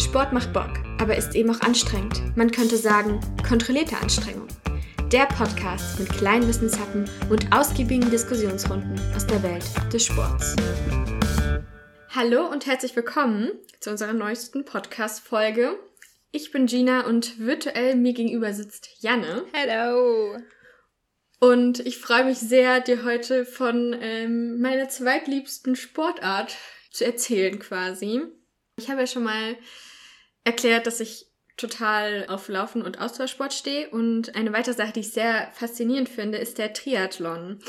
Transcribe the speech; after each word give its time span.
Sport 0.00 0.32
macht 0.32 0.54
Bock, 0.54 0.70
aber 0.98 1.14
ist 1.14 1.34
eben 1.34 1.50
auch 1.50 1.60
anstrengend. 1.60 2.34
Man 2.34 2.50
könnte 2.50 2.78
sagen, 2.78 3.20
kontrollierte 3.46 3.98
Anstrengung. 3.98 4.48
Der 5.12 5.26
Podcast 5.26 6.00
mit 6.00 6.08
kleinen 6.08 6.48
Wissenshappen 6.48 7.04
und 7.28 7.52
ausgiebigen 7.52 8.10
Diskussionsrunden 8.10 8.98
aus 9.14 9.26
der 9.26 9.42
Welt 9.42 9.62
des 9.92 10.06
Sports. 10.06 10.56
Hallo 12.08 12.46
und 12.46 12.64
herzlich 12.64 12.96
willkommen 12.96 13.50
zu 13.78 13.90
unserer 13.90 14.14
neuesten 14.14 14.64
Podcast-Folge. 14.64 15.78
Ich 16.32 16.50
bin 16.50 16.64
Gina 16.64 17.06
und 17.06 17.38
virtuell 17.38 17.94
mir 17.94 18.14
gegenüber 18.14 18.54
sitzt 18.54 18.88
Janne. 19.00 19.44
Hello! 19.52 20.38
Und 21.40 21.78
ich 21.80 21.98
freue 21.98 22.24
mich 22.24 22.38
sehr, 22.38 22.80
dir 22.80 23.04
heute 23.04 23.44
von 23.44 23.94
ähm, 24.00 24.62
meiner 24.62 24.88
zweitliebsten 24.88 25.76
Sportart 25.76 26.56
zu 26.90 27.04
erzählen 27.04 27.58
quasi. 27.58 28.22
Ich 28.76 28.88
habe 28.88 29.00
ja 29.00 29.06
schon 29.06 29.24
mal 29.24 29.56
erklärt, 30.44 30.86
dass 30.86 31.00
ich 31.00 31.26
total 31.56 32.26
auf 32.28 32.48
Laufen 32.48 32.82
und 32.82 33.00
Ausdauersport 33.00 33.52
stehe. 33.52 33.90
Und 33.90 34.34
eine 34.34 34.52
weitere 34.52 34.74
Sache, 34.74 34.92
die 34.92 35.00
ich 35.00 35.12
sehr 35.12 35.50
faszinierend 35.52 36.08
finde, 36.08 36.38
ist 36.38 36.58
der 36.58 36.72
Triathlon. 36.72 37.60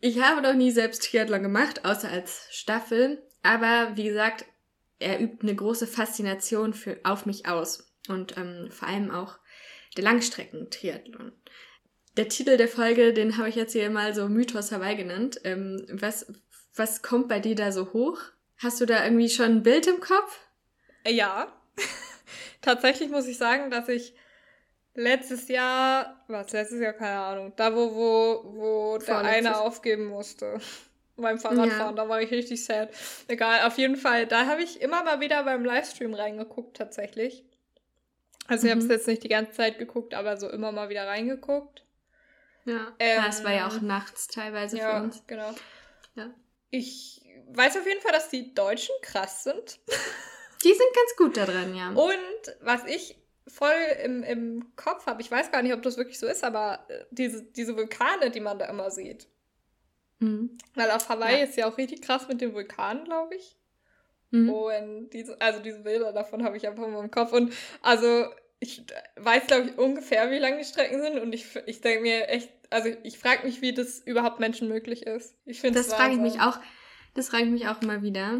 Ich 0.00 0.20
habe 0.20 0.40
noch 0.40 0.54
nie 0.54 0.70
selbst 0.70 1.04
Triathlon 1.04 1.42
gemacht, 1.42 1.84
außer 1.84 2.08
als 2.08 2.46
Staffel. 2.50 3.22
Aber 3.42 3.92
wie 3.96 4.04
gesagt, 4.04 4.44
er 4.98 5.20
übt 5.20 5.42
eine 5.42 5.54
große 5.54 5.86
Faszination 5.86 6.74
für, 6.74 6.98
auf 7.02 7.26
mich 7.26 7.46
aus. 7.48 7.92
Und 8.08 8.36
ähm, 8.36 8.68
vor 8.70 8.88
allem 8.88 9.10
auch 9.10 9.38
der 9.96 10.04
Langstrecken-Triathlon. 10.04 11.32
Der 12.16 12.28
Titel 12.28 12.56
der 12.56 12.68
Folge, 12.68 13.12
den 13.12 13.36
habe 13.36 13.48
ich 13.48 13.54
jetzt 13.54 13.72
hier 13.72 13.90
mal 13.90 14.14
so 14.14 14.28
Mythos 14.28 14.72
Hawaii 14.72 14.96
genannt. 14.96 15.40
Ähm, 15.44 15.86
was, 15.90 16.32
was 16.74 17.02
kommt 17.02 17.28
bei 17.28 17.40
dir 17.40 17.54
da 17.54 17.72
so 17.72 17.92
hoch? 17.92 18.20
Hast 18.58 18.80
du 18.80 18.86
da 18.86 19.04
irgendwie 19.04 19.30
schon 19.30 19.46
ein 19.46 19.62
Bild 19.62 19.86
im 19.86 20.00
Kopf? 20.00 20.38
Ja. 21.06 21.52
Tatsächlich 22.60 23.10
muss 23.10 23.26
ich 23.26 23.38
sagen, 23.38 23.70
dass 23.70 23.88
ich 23.88 24.14
letztes 24.94 25.48
Jahr, 25.48 26.22
was 26.28 26.52
letztes 26.52 26.80
Jahr, 26.80 26.92
keine 26.92 27.20
Ahnung, 27.20 27.52
da 27.56 27.74
wo, 27.74 27.94
wo, 27.94 28.44
wo 28.44 28.98
der 28.98 29.18
eine 29.18 29.60
aufgeben 29.60 30.06
musste. 30.06 30.60
Beim 31.16 31.38
Fahrradfahren, 31.38 31.96
ja. 31.96 32.02
da 32.02 32.08
war 32.08 32.22
ich 32.22 32.30
richtig 32.30 32.64
sad. 32.64 32.90
Egal, 33.28 33.66
auf 33.66 33.76
jeden 33.76 33.96
Fall, 33.96 34.26
da 34.26 34.46
habe 34.46 34.62
ich 34.62 34.80
immer 34.80 35.04
mal 35.04 35.20
wieder 35.20 35.44
beim 35.44 35.66
Livestream 35.66 36.14
reingeguckt, 36.14 36.78
tatsächlich. 36.78 37.44
Also 38.46 38.66
ich 38.66 38.74
mhm. 38.74 38.78
habe 38.78 38.86
es 38.86 38.90
jetzt 38.90 39.06
nicht 39.06 39.22
die 39.22 39.28
ganze 39.28 39.52
Zeit 39.52 39.78
geguckt, 39.78 40.14
aber 40.14 40.38
so 40.38 40.48
immer 40.48 40.72
mal 40.72 40.88
wieder 40.88 41.06
reingeguckt. 41.06 41.84
Ja, 42.64 42.92
ähm, 42.98 43.24
es 43.28 43.44
war 43.44 43.52
ja 43.52 43.68
auch 43.68 43.82
nachts 43.82 44.28
teilweise 44.28 44.78
ja, 44.78 44.96
für 44.96 45.04
uns. 45.04 45.22
genau. 45.26 45.54
Ja. 46.14 46.30
Ich 46.70 47.22
weiß 47.48 47.76
auf 47.76 47.86
jeden 47.86 48.00
Fall, 48.00 48.12
dass 48.12 48.30
die 48.30 48.54
Deutschen 48.54 48.94
krass 49.02 49.44
sind. 49.44 49.78
Die 50.64 50.68
sind 50.68 50.94
ganz 50.94 51.16
gut 51.16 51.36
da 51.36 51.46
drin, 51.46 51.74
ja. 51.74 51.90
Und 51.90 52.56
was 52.60 52.84
ich 52.84 53.16
voll 53.46 53.70
im, 54.04 54.22
im 54.22 54.76
Kopf 54.76 55.06
habe, 55.06 55.22
ich 55.22 55.30
weiß 55.30 55.50
gar 55.50 55.62
nicht, 55.62 55.72
ob 55.72 55.82
das 55.82 55.96
wirklich 55.96 56.18
so 56.18 56.26
ist, 56.26 56.44
aber 56.44 56.84
äh, 56.88 57.04
diese, 57.10 57.42
diese 57.42 57.76
Vulkane, 57.76 58.30
die 58.30 58.40
man 58.40 58.58
da 58.58 58.66
immer 58.66 58.90
sieht. 58.90 59.26
Mhm. 60.20 60.58
Weil 60.74 60.90
auf 60.90 61.08
Hawaii 61.08 61.38
ja. 61.38 61.44
ist 61.44 61.56
ja 61.56 61.66
auch 61.66 61.78
richtig 61.78 62.02
krass 62.02 62.28
mit 62.28 62.40
den 62.40 62.54
Vulkanen, 62.54 63.04
glaube 63.04 63.34
ich. 63.34 63.56
Mhm. 64.30 64.50
Und 64.50 65.10
diese, 65.10 65.40
also 65.40 65.60
diese 65.60 65.80
Bilder 65.80 66.12
davon 66.12 66.44
habe 66.44 66.56
ich 66.56 66.66
einfach 66.66 66.84
immer 66.84 67.00
im 67.00 67.10
Kopf. 67.10 67.32
Und 67.32 67.52
also 67.82 68.28
ich 68.60 68.84
weiß, 69.16 69.46
glaube 69.46 69.70
ich, 69.70 69.78
ungefähr, 69.78 70.30
wie 70.30 70.38
lang 70.38 70.58
die 70.58 70.64
Strecken 70.64 71.00
sind. 71.00 71.18
Und 71.18 71.32
ich, 71.32 71.46
ich 71.66 71.80
denke 71.80 72.02
mir 72.02 72.28
echt, 72.28 72.50
also 72.68 72.90
ich 73.02 73.18
frage 73.18 73.46
mich, 73.46 73.62
wie 73.62 73.72
das 73.72 73.98
überhaupt 74.00 74.38
Menschen 74.38 74.68
möglich 74.68 75.06
ist. 75.06 75.34
Ich 75.46 75.60
finde 75.60 75.78
Das 75.78 75.92
frage 75.92 76.14
ich 76.14 76.20
mich 76.20 76.40
auch. 76.40 76.58
Das 77.14 77.30
frage 77.30 77.44
ich 77.44 77.50
mich 77.50 77.66
auch 77.66 77.82
immer 77.82 78.02
wieder. 78.02 78.38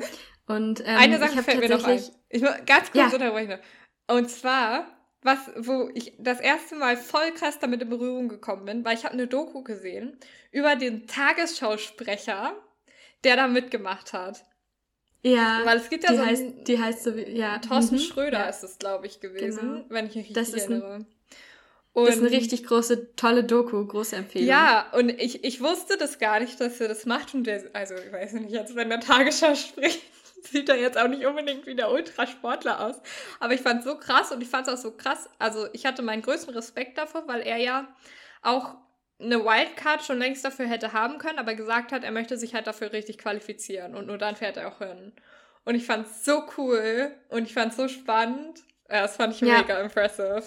Und 0.51 0.81
ähm, 0.81 0.97
eine 0.97 1.19
Sache 1.21 1.45
fällt 1.45 1.61
mir 1.61 1.69
noch 1.69 1.85
ein. 1.85 2.03
Ich 2.29 2.43
ganz 2.43 2.91
kurz 2.91 2.95
ja. 2.95 3.15
unterbrechen. 3.15 3.61
Und 4.09 4.29
zwar, 4.29 4.85
was, 5.23 5.39
wo 5.57 5.89
ich 5.95 6.15
das 6.19 6.41
erste 6.41 6.75
Mal 6.75 6.97
voll 6.97 7.31
krass 7.35 7.61
damit 7.61 7.83
in 7.83 7.89
Berührung 7.89 8.29
gekommen 8.29 8.65
bin, 8.65 8.85
weil 8.85 8.97
ich 8.97 9.05
habe 9.05 9.15
eine 9.15 9.29
Doku 9.29 9.63
gesehen 9.63 10.19
über 10.51 10.75
den 10.75 11.07
Tagesschausprecher, 11.07 12.57
der 13.23 13.37
da 13.37 13.47
mitgemacht 13.47 14.13
hat. 14.13 14.45
Ja. 15.23 15.61
Weil 15.63 15.77
es 15.77 15.89
gibt 15.89 16.03
ja 16.03 16.11
die 16.11 16.17
so 16.17 16.27
heißt, 16.27 16.45
die 16.67 16.79
heißt 16.81 17.05
so 17.05 17.17
wie, 17.17 17.31
ja. 17.31 17.59
Thorsten 17.59 17.97
mhm. 17.97 18.01
Schröder 18.01 18.41
ja. 18.41 18.49
ist 18.49 18.65
es, 18.65 18.79
glaube 18.79 19.07
ich, 19.07 19.21
gewesen, 19.21 19.61
genau. 19.61 19.85
wenn 19.89 20.07
ich 20.07 20.17
mich 20.17 20.31
richtig 20.31 20.53
das 20.53 20.53
erinnere. 20.53 20.95
Ein, 20.95 21.07
und 21.93 22.07
das 22.07 22.17
ist 22.17 22.23
eine 22.23 22.31
richtig 22.31 22.65
große, 22.65 23.15
tolle 23.15 23.45
Doku, 23.45 23.87
große 23.87 24.17
Empfehlung. 24.17 24.49
Ja, 24.49 24.91
und 24.95 25.11
ich, 25.11 25.45
ich 25.45 25.61
wusste 25.61 25.97
das 25.97 26.19
gar 26.19 26.41
nicht, 26.41 26.61
dass 26.61 26.81
er 26.81 26.89
das 26.89 27.07
macht. 27.07 27.35
Und 27.35 27.45
der, 27.45 27.65
also 27.73 27.95
ich 27.95 28.13
weiß 28.13 28.33
nicht, 28.33 28.51
jetzt 28.51 28.75
wenn 28.75 28.89
der 28.89 29.01
Tagesschau 29.01 29.55
spricht, 29.55 30.01
sieht 30.47 30.69
er 30.69 30.77
jetzt 30.77 30.99
auch 30.99 31.09
nicht 31.09 31.25
unbedingt 31.27 31.67
wie 31.67 31.75
der 31.75 31.91
Ultrasportler 31.91 32.81
aus. 32.81 33.01
Aber 33.39 33.55
ich 33.55 33.61
fand 33.61 33.81
es 33.81 33.85
so 33.85 33.97
krass 33.97 34.33
und 34.33 34.43
ich 34.43 34.49
fand 34.49 34.69
es 34.69 34.75
auch 34.75 34.83
so 34.83 34.93
krass. 34.93 35.29
Also 35.39 35.69
ich 35.73 35.87
hatte 35.87 36.03
meinen 36.03 36.23
größten 36.23 36.55
Respekt 36.55 36.99
davor, 36.99 37.27
weil 37.27 37.41
er 37.41 37.59
ja 37.59 37.89
auch 38.43 38.77
eine 39.21 39.45
Wildcard 39.45 40.03
schon 40.03 40.19
längst 40.19 40.45
dafür 40.45 40.67
hätte 40.67 40.93
haben 40.93 41.19
können, 41.19 41.39
aber 41.39 41.55
gesagt 41.55 41.93
hat, 41.93 42.05
er 42.05 42.11
möchte 42.11 42.39
sich 42.39 42.55
halt 42.55 42.67
dafür 42.67 42.93
richtig 42.93 43.19
qualifizieren 43.19 43.95
und 43.95 44.07
nur 44.07 44.19
dann 44.19 44.37
fährt 44.37 44.57
er 44.57 44.69
auch 44.69 44.79
hin. 44.79 45.13
Und 45.65 45.75
ich 45.75 45.85
fand 45.85 46.07
es 46.07 46.25
so 46.25 46.43
cool 46.57 47.13
und 47.29 47.45
ich 47.45 47.53
fand 47.53 47.73
es 47.73 47.77
so 47.77 47.89
spannend. 47.89 48.61
Ja, 48.89 49.03
das 49.03 49.17
fand 49.17 49.35
ich 49.35 49.41
ja. 49.41 49.59
mega 49.59 49.79
impressive. 49.81 50.43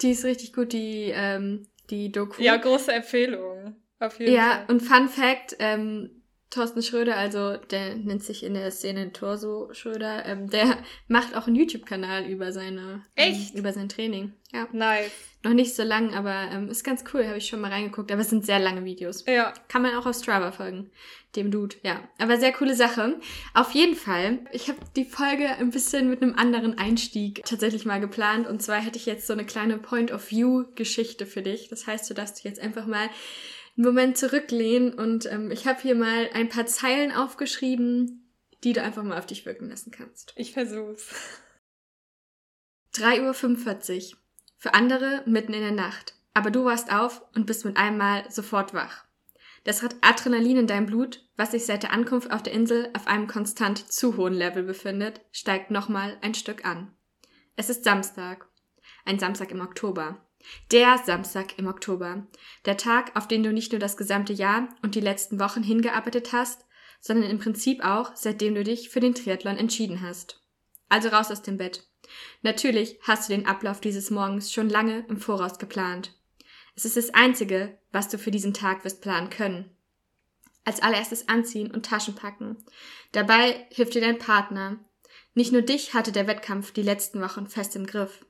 Die 0.00 0.12
ist 0.12 0.24
richtig 0.24 0.52
gut, 0.52 0.72
die, 0.72 1.12
ähm, 1.14 1.66
die 1.90 2.12
Doku. 2.12 2.40
Ja, 2.40 2.56
große 2.56 2.92
Empfehlung. 2.92 3.76
Auf 3.98 4.18
jeden 4.18 4.32
ja, 4.32 4.42
Fall. 4.42 4.60
Ja, 4.60 4.66
und 4.68 4.80
Fun 4.80 5.08
Fact, 5.08 5.56
ähm, 5.58 6.19
Thorsten 6.50 6.82
Schröder, 6.82 7.16
also 7.16 7.56
der 7.56 7.94
nennt 7.94 8.24
sich 8.24 8.42
in 8.42 8.54
der 8.54 8.70
Szene 8.72 9.12
Torso 9.12 9.72
Schröder, 9.72 10.26
ähm, 10.26 10.50
der 10.50 10.78
macht 11.08 11.36
auch 11.36 11.46
einen 11.46 11.54
YouTube-Kanal 11.54 12.26
über 12.26 12.52
seine 12.52 13.04
ähm, 13.16 13.36
über 13.54 13.72
sein 13.72 13.88
Training. 13.88 14.32
Ja. 14.52 14.66
Nice. 14.72 15.12
Noch 15.42 15.54
nicht 15.54 15.74
so 15.74 15.84
lang, 15.84 16.12
aber 16.12 16.50
ähm, 16.52 16.68
ist 16.68 16.84
ganz 16.84 17.04
cool, 17.14 17.24
habe 17.26 17.38
ich 17.38 17.46
schon 17.46 17.60
mal 17.60 17.70
reingeguckt, 17.70 18.10
aber 18.10 18.20
es 18.20 18.30
sind 18.30 18.44
sehr 18.44 18.58
lange 18.58 18.84
Videos. 18.84 19.24
Ja. 19.26 19.54
Kann 19.68 19.80
man 19.80 19.94
auch 19.94 20.04
auf 20.04 20.16
Strava 20.16 20.50
folgen, 20.50 20.90
dem 21.36 21.52
Dude, 21.52 21.76
ja. 21.82 22.02
Aber 22.18 22.36
sehr 22.36 22.52
coole 22.52 22.74
Sache. 22.74 23.20
Auf 23.54 23.70
jeden 23.70 23.94
Fall, 23.94 24.40
ich 24.52 24.68
habe 24.68 24.80
die 24.96 25.04
Folge 25.04 25.48
ein 25.48 25.70
bisschen 25.70 26.10
mit 26.10 26.20
einem 26.20 26.34
anderen 26.34 26.76
Einstieg 26.78 27.42
tatsächlich 27.44 27.86
mal 27.86 28.00
geplant 28.00 28.48
und 28.48 28.60
zwar 28.60 28.80
hätte 28.80 28.98
ich 28.98 29.06
jetzt 29.06 29.26
so 29.28 29.32
eine 29.32 29.46
kleine 29.46 29.78
Point 29.78 30.10
of 30.10 30.30
View 30.30 30.64
Geschichte 30.74 31.26
für 31.26 31.42
dich. 31.42 31.68
Das 31.68 31.86
heißt, 31.86 32.10
du 32.10 32.14
darfst 32.14 32.38
dich 32.38 32.44
jetzt 32.44 32.60
einfach 32.60 32.86
mal 32.86 33.08
einen 33.76 33.86
Moment 33.86 34.18
zurücklehnen 34.18 34.94
und 34.94 35.26
ähm, 35.26 35.50
ich 35.50 35.66
habe 35.66 35.80
hier 35.80 35.94
mal 35.94 36.28
ein 36.34 36.48
paar 36.48 36.66
Zeilen 36.66 37.12
aufgeschrieben, 37.12 38.34
die 38.64 38.72
du 38.72 38.82
einfach 38.82 39.02
mal 39.02 39.18
auf 39.18 39.26
dich 39.26 39.46
wirken 39.46 39.68
lassen 39.68 39.90
kannst. 39.90 40.32
Ich 40.36 40.52
versuch's. 40.52 41.14
3.45 42.94 44.12
Uhr. 44.12 44.18
Für 44.56 44.74
andere 44.74 45.22
mitten 45.26 45.54
in 45.54 45.62
der 45.62 45.72
Nacht. 45.72 46.14
Aber 46.34 46.50
du 46.50 46.64
warst 46.64 46.92
auf 46.92 47.22
und 47.34 47.46
bist 47.46 47.64
mit 47.64 47.76
einem 47.76 47.96
Mal 47.96 48.30
sofort 48.30 48.74
wach. 48.74 49.04
Das 49.64 49.82
Adrenalin 50.00 50.58
in 50.58 50.66
deinem 50.66 50.86
Blut, 50.86 51.28
was 51.36 51.50
sich 51.50 51.66
seit 51.66 51.82
der 51.82 51.92
Ankunft 51.92 52.30
auf 52.30 52.42
der 52.42 52.52
Insel 52.52 52.88
auf 52.96 53.06
einem 53.06 53.26
konstant 53.26 53.92
zu 53.92 54.16
hohen 54.16 54.32
Level 54.32 54.62
befindet, 54.62 55.20
steigt 55.32 55.70
nochmal 55.70 56.16
ein 56.22 56.34
Stück 56.34 56.64
an. 56.64 56.94
Es 57.56 57.68
ist 57.68 57.84
Samstag. 57.84 58.48
Ein 59.04 59.18
Samstag 59.18 59.50
im 59.50 59.60
Oktober. 59.60 60.26
Der 60.72 60.98
Samstag 60.98 61.58
im 61.58 61.66
Oktober. 61.66 62.26
Der 62.64 62.76
Tag, 62.76 63.16
auf 63.16 63.28
den 63.28 63.42
du 63.42 63.52
nicht 63.52 63.72
nur 63.72 63.78
das 63.78 63.96
gesamte 63.96 64.32
Jahr 64.32 64.68
und 64.82 64.94
die 64.94 65.00
letzten 65.00 65.38
Wochen 65.38 65.62
hingearbeitet 65.62 66.32
hast, 66.32 66.64
sondern 67.00 67.30
im 67.30 67.38
Prinzip 67.38 67.84
auch, 67.84 68.12
seitdem 68.14 68.54
du 68.54 68.64
dich 68.64 68.90
für 68.90 69.00
den 69.00 69.14
Triathlon 69.14 69.56
entschieden 69.56 70.02
hast. 70.02 70.42
Also 70.88 71.08
raus 71.08 71.30
aus 71.30 71.42
dem 71.42 71.56
Bett. 71.56 71.86
Natürlich 72.42 72.98
hast 73.02 73.28
du 73.28 73.34
den 73.34 73.46
Ablauf 73.46 73.80
dieses 73.80 74.10
Morgens 74.10 74.52
schon 74.52 74.68
lange 74.68 75.04
im 75.08 75.18
Voraus 75.18 75.58
geplant. 75.58 76.14
Es 76.74 76.84
ist 76.84 76.96
das 76.96 77.14
Einzige, 77.14 77.78
was 77.92 78.08
du 78.08 78.18
für 78.18 78.30
diesen 78.30 78.54
Tag 78.54 78.84
wirst 78.84 79.02
planen 79.02 79.30
können. 79.30 79.70
Als 80.64 80.82
allererstes 80.82 81.28
anziehen 81.28 81.70
und 81.70 81.86
Taschen 81.86 82.14
packen. 82.14 82.56
Dabei 83.12 83.66
hilft 83.70 83.94
dir 83.94 84.00
dein 84.00 84.18
Partner. 84.18 84.78
Nicht 85.34 85.52
nur 85.52 85.62
dich 85.62 85.94
hatte 85.94 86.12
der 86.12 86.26
Wettkampf 86.26 86.72
die 86.72 86.82
letzten 86.82 87.20
Wochen 87.20 87.46
fest 87.46 87.76
im 87.76 87.86
Griff. 87.86 88.24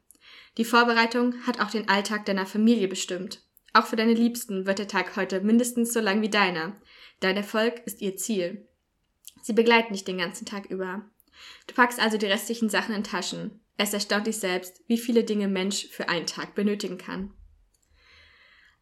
Die 0.58 0.64
Vorbereitung 0.64 1.34
hat 1.46 1.60
auch 1.60 1.70
den 1.70 1.88
Alltag 1.88 2.26
deiner 2.26 2.46
Familie 2.46 2.88
bestimmt. 2.88 3.42
Auch 3.72 3.86
für 3.86 3.96
deine 3.96 4.14
Liebsten 4.14 4.66
wird 4.66 4.78
der 4.78 4.88
Tag 4.88 5.16
heute 5.16 5.40
mindestens 5.40 5.92
so 5.92 6.00
lang 6.00 6.22
wie 6.22 6.28
deiner. 6.28 6.76
Dein 7.20 7.36
Erfolg 7.36 7.82
ist 7.86 8.00
ihr 8.00 8.16
Ziel. 8.16 8.68
Sie 9.42 9.52
begleiten 9.52 9.92
dich 9.92 10.04
den 10.04 10.18
ganzen 10.18 10.46
Tag 10.46 10.66
über. 10.66 11.08
Du 11.66 11.74
packst 11.74 12.00
also 12.00 12.18
die 12.18 12.26
restlichen 12.26 12.68
Sachen 12.68 12.94
in 12.94 13.04
Taschen. 13.04 13.60
Es 13.76 13.94
erstaunt 13.94 14.26
dich 14.26 14.38
selbst, 14.38 14.82
wie 14.88 14.98
viele 14.98 15.24
Dinge 15.24 15.48
Mensch 15.48 15.86
für 15.88 16.08
einen 16.08 16.26
Tag 16.26 16.54
benötigen 16.54 16.98
kann. 16.98 17.32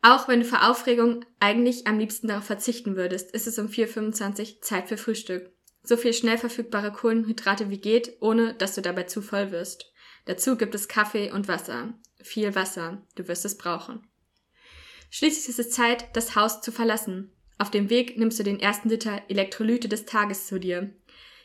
Auch 0.00 0.28
wenn 0.28 0.40
du 0.40 0.46
vor 0.46 0.68
Aufregung 0.68 1.24
eigentlich 1.40 1.86
am 1.86 1.98
liebsten 1.98 2.28
darauf 2.28 2.44
verzichten 2.44 2.96
würdest, 2.96 3.32
ist 3.32 3.46
es 3.46 3.58
um 3.58 3.66
4.25 3.66 4.56
Uhr 4.56 4.62
Zeit 4.62 4.88
für 4.88 4.96
Frühstück. 4.96 5.50
So 5.82 5.96
viel 5.96 6.12
schnell 6.12 6.38
verfügbare 6.38 6.92
Kohlenhydrate 6.92 7.70
wie 7.70 7.80
geht, 7.80 8.16
ohne 8.20 8.54
dass 8.54 8.74
du 8.74 8.80
dabei 8.80 9.04
zu 9.04 9.22
voll 9.22 9.50
wirst. 9.50 9.92
Dazu 10.28 10.58
gibt 10.58 10.74
es 10.74 10.88
Kaffee 10.88 11.32
und 11.32 11.48
Wasser. 11.48 11.94
Viel 12.20 12.54
Wasser. 12.54 13.00
Du 13.14 13.26
wirst 13.28 13.46
es 13.46 13.56
brauchen. 13.56 14.06
Schließlich 15.08 15.48
ist 15.48 15.58
es 15.58 15.70
Zeit, 15.70 16.14
das 16.14 16.36
Haus 16.36 16.60
zu 16.60 16.70
verlassen. 16.70 17.32
Auf 17.56 17.70
dem 17.70 17.88
Weg 17.88 18.18
nimmst 18.18 18.38
du 18.38 18.42
den 18.42 18.60
ersten 18.60 18.90
Liter 18.90 19.22
Elektrolyte 19.28 19.88
des 19.88 20.04
Tages 20.04 20.46
zu 20.46 20.60
dir. 20.60 20.92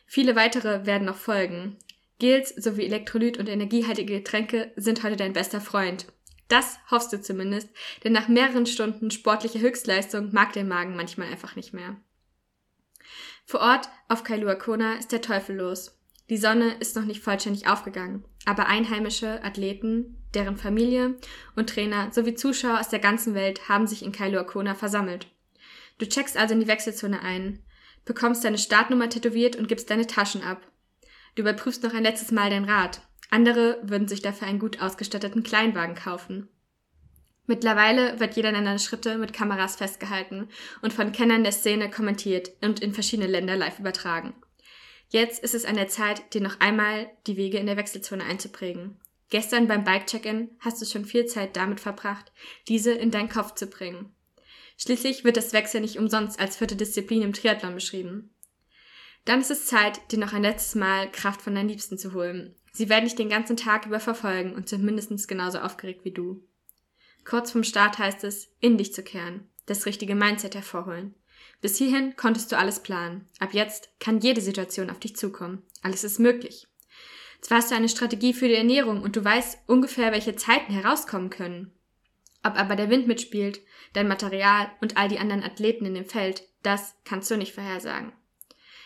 Viele 0.06 0.36
weitere 0.36 0.86
werden 0.86 1.06
noch 1.06 1.16
folgen. 1.16 1.78
Gels 2.20 2.50
sowie 2.50 2.84
Elektrolyt 2.84 3.38
und 3.38 3.48
energiehaltige 3.48 4.18
Getränke 4.18 4.74
sind 4.76 5.02
heute 5.02 5.16
dein 5.16 5.32
bester 5.32 5.62
Freund. 5.62 6.08
Das 6.50 6.78
hoffst 6.92 7.14
du 7.14 7.22
zumindest, 7.22 7.70
denn 8.04 8.12
nach 8.12 8.28
mehreren 8.28 8.66
Stunden 8.66 9.12
sportlicher 9.12 9.62
Höchstleistung 9.62 10.34
mag 10.34 10.52
der 10.52 10.66
Magen 10.66 10.98
manchmal 10.98 11.30
einfach 11.30 11.56
nicht 11.56 11.74
mehr. 11.74 11.96
Vor 13.46 13.62
Ort 13.62 13.88
auf 14.10 14.26
Kailua 14.26 14.56
Kona 14.56 14.96
ist 14.96 15.14
der 15.14 15.22
Teufel 15.22 15.56
los. 15.56 15.98
Die 16.30 16.38
Sonne 16.38 16.76
ist 16.80 16.96
noch 16.96 17.06
nicht 17.06 17.22
vollständig 17.22 17.68
aufgegangen, 17.68 18.24
aber 18.46 18.68
einheimische 18.68 19.44
Athleten, 19.44 20.18
deren 20.34 20.58
Familie 20.58 21.16
und 21.56 21.70
Trainer 21.70 22.12
sowie 22.12 22.34
Zuschauer 22.34 22.80
aus 22.80 22.90
der 22.90 23.00
ganzen 23.00 23.34
Welt 23.36 23.68
haben 23.68 23.88
sich 23.88 24.04
in 24.04 24.12
Kailua 24.12 24.44
Kona 24.44 24.74
versammelt. 24.74 25.28
Du 25.98 26.08
checkst 26.08 26.38
also 26.38 26.54
in 26.54 26.62
die 26.62 26.68
Wechselzone 26.68 27.22
ein, 27.22 27.60
bekommst 28.06 28.44
deine 28.44 28.58
Startnummer 28.58 29.10
tätowiert 29.10 29.56
und 29.56 29.68
gibst 29.68 29.90
deine 29.90 30.08
Taschen 30.08 30.44
ab. 30.44 30.62
Du 31.36 31.42
überprüfst 31.42 31.84
noch 31.84 31.94
ein 31.94 32.04
letztes 32.04 32.32
Mal 32.32 32.50
dein 32.50 32.66
Rad. 32.66 33.02
Andere 33.30 33.80
würden 33.84 34.08
sich 34.08 34.22
dafür 34.22 34.48
einen 34.48 34.60
gut 34.60 34.82
ausgestatteten 34.82 35.44
Kleinwagen 35.44 35.96
kaufen. 35.96 36.48
Mittlerweile 37.46 38.20
wird 38.20 38.36
jeder 38.36 38.52
deiner 38.52 38.80
Schritte 38.80 39.18
mit 39.18 39.34
Kameras 39.34 39.76
festgehalten 39.76 40.48
und 40.82 40.94
von 40.94 41.12
Kennern 41.12 41.44
der 41.44 41.52
Szene 41.52 41.90
kommentiert 41.90 42.52
und 42.62 42.80
in 42.80 42.94
verschiedene 42.94 43.28
Länder 43.28 43.58
live 43.58 43.80
übertragen. 43.80 44.34
Jetzt 45.10 45.44
ist 45.44 45.54
es 45.54 45.66
an 45.66 45.76
der 45.76 45.88
Zeit, 45.88 46.34
dir 46.34 46.42
noch 46.42 46.60
einmal 46.60 47.10
die 47.28 47.38
Wege 47.38 47.58
in 47.58 47.66
der 47.66 47.78
Wechselzone 47.78 48.24
einzuprägen. 48.24 49.00
Gestern 49.30 49.68
beim 49.68 49.84
Bike-Check-In 49.84 50.52
hast 50.60 50.82
du 50.82 50.86
schon 50.86 51.06
viel 51.06 51.26
Zeit 51.26 51.56
damit 51.56 51.80
verbracht, 51.80 52.32
diese 52.68 52.92
in 52.92 53.12
deinen 53.12 53.30
Kopf 53.30 53.56
zu 53.56 53.68
bringen. 53.68 54.14
Schließlich 54.78 55.24
wird 55.24 55.38
das 55.38 55.54
Wechsel 55.54 55.82
nicht 55.82 55.98
umsonst 55.98 56.40
als 56.40 56.58
vierte 56.58 56.76
Disziplin 56.76 57.22
im 57.22 57.34
Triathlon 57.34 57.76
beschrieben. 57.76 58.34
Dann 59.26 59.42
ist 59.42 59.52
es 59.52 59.68
Zeit, 59.68 60.12
dir 60.12 60.20
noch 60.20 60.34
ein 60.34 60.42
letztes 60.42 60.76
Mal 60.76 61.10
Kraft 61.12 61.42
von 61.42 61.56
deinen 61.56 61.70
Liebsten 61.70 61.98
zu 61.98 62.14
holen. 62.14 62.56
Sie 62.74 62.90
werden 62.90 63.06
dich 63.06 63.16
den 63.16 63.30
ganzen 63.30 63.56
Tag 63.56 63.86
über 63.86 64.00
verfolgen 64.00 64.54
und 64.54 64.68
sind 64.68 64.84
mindestens 64.84 65.28
genauso 65.28 65.60
aufgeregt 65.60 66.04
wie 66.04 66.12
du. 66.12 66.44
Kurz 67.24 67.52
vom 67.52 67.64
Start 67.64 68.00
heißt 68.00 68.24
es, 68.24 68.50
in 68.60 68.78
dich 68.78 68.94
zu 68.94 69.04
kehren, 69.04 69.50
das 69.66 69.86
richtige 69.86 70.16
Mindset 70.16 70.56
hervorholen. 70.56 71.16
Bis 71.64 71.78
hierhin 71.78 72.18
konntest 72.18 72.52
du 72.52 72.58
alles 72.58 72.82
planen. 72.82 73.26
Ab 73.40 73.54
jetzt 73.54 73.90
kann 74.02 74.20
jede 74.20 74.42
Situation 74.42 74.90
auf 74.90 75.00
dich 75.00 75.16
zukommen. 75.16 75.64
Alles 75.82 76.04
ist 76.04 76.20
möglich. 76.20 76.68
Zwar 77.40 77.60
hast 77.60 77.72
du 77.72 77.76
eine 77.76 77.88
Strategie 77.88 78.34
für 78.34 78.50
die 78.50 78.56
Ernährung 78.56 79.02
und 79.02 79.16
du 79.16 79.24
weißt 79.24 79.60
ungefähr, 79.68 80.12
welche 80.12 80.36
Zeiten 80.36 80.74
herauskommen 80.74 81.30
können. 81.30 81.72
Ob 82.44 82.60
aber 82.60 82.76
der 82.76 82.90
Wind 82.90 83.08
mitspielt, 83.08 83.62
dein 83.94 84.10
Material 84.10 84.72
und 84.82 84.98
all 84.98 85.08
die 85.08 85.20
anderen 85.20 85.42
Athleten 85.42 85.86
in 85.86 85.94
dem 85.94 86.06
Feld, 86.06 86.44
das 86.64 86.96
kannst 87.06 87.32
du 87.32 87.38
nicht 87.38 87.54
vorhersagen. 87.54 88.12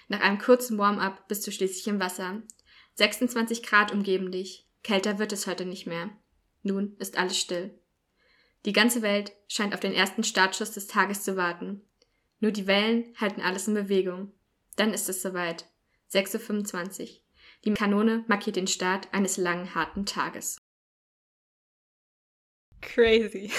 Nach 0.07 0.21
einem 0.21 0.38
kurzen 0.38 0.77
Warm-up 0.77 1.27
bist 1.27 1.47
du 1.47 1.51
schließlich 1.51 1.88
im 1.88 2.00
Wasser. 2.00 2.44
26 2.94 3.63
Grad 3.63 3.91
umgeben 3.91 4.31
dich. 4.31 4.68
Kälter 4.83 5.18
wird 5.18 5.33
es 5.33 5.47
heute 5.47 5.65
nicht 5.65 5.88
mehr. 5.88 6.12
Nun 6.62 6.95
ist 7.00 7.18
alles 7.18 7.39
still. 7.39 7.74
Die 8.65 8.74
ganze 8.74 9.01
Welt 9.01 9.31
scheint 9.47 9.74
auf 9.74 9.79
den 9.79 9.94
ersten 9.94 10.24
Startschuss 10.24 10.74
des 10.74 10.85
Tages 10.85 11.24
zu 11.24 11.38
warten. 11.38 11.81
Nur 12.39 12.51
die 12.51 12.68
Wellen 12.68 13.13
halten 13.19 13.42
alles 13.42 13.68
in 13.68 13.74
Bewegung. 13.74 14.31
Dann 14.75 14.94
ist 14.94 15.10
es 15.10 15.22
soweit. 15.22 15.66
6.25 16.12 17.01
Uhr. 17.01 17.07
Die 17.66 17.74
Kanone 17.74 18.24
markiert 18.28 18.56
den 18.56 18.68
Start 18.68 19.07
eines 19.12 19.38
langen, 19.38 19.74
harten 19.74 20.06
Tages. 20.06 20.62
Crazy. 22.81 23.51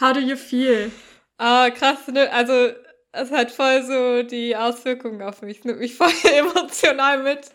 How 0.00 0.12
do 0.12 0.20
you 0.20 0.36
feel? 0.36 0.92
Ah, 1.38 1.70
krass, 1.70 2.06
ne? 2.08 2.30
Also, 2.32 2.72
es 3.12 3.30
hat 3.30 3.50
voll 3.50 3.82
so 3.82 4.22
die 4.22 4.56
Auswirkungen 4.56 5.22
auf 5.22 5.42
mich. 5.42 5.58
Es 5.58 5.64
nimmt 5.64 5.80
mich 5.80 5.94
voll 5.96 6.12
emotional 6.24 7.22
mit. 7.22 7.50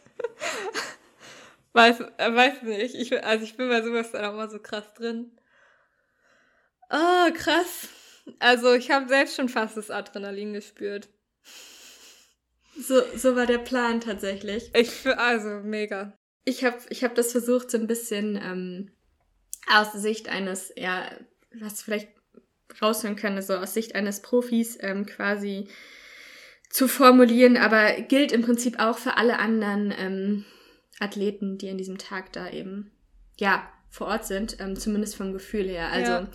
weiß, 1.74 2.02
äh, 2.18 2.36
weiß 2.36 2.64
nicht. 2.64 2.96
Ich, 2.96 3.24
also, 3.24 3.44
ich 3.44 3.56
bin 3.56 3.70
bei 3.70 3.82
sowas 3.82 4.12
dann 4.12 4.26
auch 4.26 4.36
mal 4.36 4.50
so 4.50 4.60
krass 4.60 4.94
drin. 4.94 5.32
Ah, 6.90 7.28
oh, 7.28 7.34
krass. 7.34 7.90
Also, 8.40 8.74
ich 8.74 8.92
habe 8.92 9.08
selbst 9.08 9.36
schon 9.36 9.50
fast 9.50 9.78
das 9.78 9.92
Adrenalin 9.92 10.54
gespürt. 10.54 11.10
So, 12.78 13.02
so 13.16 13.36
war 13.36 13.46
der 13.46 13.58
Plan 13.58 14.02
tatsächlich. 14.02 14.72
Ich, 14.74 15.06
also, 15.06 15.62
mega. 15.64 16.14
Ich 16.46 16.64
habe 16.64 16.78
ich 16.90 17.04
hab 17.04 17.16
das 17.16 17.32
versucht, 17.32 17.70
so 17.72 17.78
ein 17.78 17.88
bisschen 17.88 18.40
ähm, 18.42 18.92
aus 19.68 19.94
Sicht 19.94 20.30
eines, 20.30 20.74
ja, 20.76 21.10
was 21.60 21.82
vielleicht 21.82 22.10
raushören 22.82 23.16
können, 23.16 23.42
so 23.42 23.56
aus 23.56 23.74
Sicht 23.74 23.96
eines 23.96 24.22
Profis 24.22 24.78
ähm, 24.80 25.06
quasi 25.06 25.68
zu 26.70 26.88
formulieren, 26.88 27.58
aber 27.58 28.02
gilt 28.02 28.32
im 28.32 28.44
Prinzip 28.44 28.80
auch 28.80 28.98
für 28.98 29.18
alle 29.18 29.40
anderen 29.40 29.94
ähm, 29.98 30.46
Athleten, 31.00 31.58
die 31.58 31.70
an 31.70 31.78
diesem 31.78 31.98
Tag 31.98 32.32
da 32.32 32.50
eben, 32.50 32.92
ja, 33.38 33.70
vor 33.90 34.08
Ort 34.08 34.26
sind, 34.26 34.58
ähm, 34.60 34.78
zumindest 34.78 35.16
vom 35.16 35.34
Gefühl 35.34 35.68
her. 35.68 35.90
Also 35.90 36.12
ja. 36.12 36.28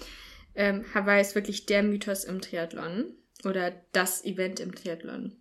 Ähm, 0.57 0.85
Hawaii 0.95 1.21
ist 1.21 1.35
wirklich 1.35 1.67
der 1.67 1.83
Mythos 1.83 2.25
im 2.25 2.41
Triathlon 2.41 3.15
oder 3.45 3.73
das 3.93 4.25
Event 4.25 4.61
im 4.61 4.75
Triathlon. 4.75 5.37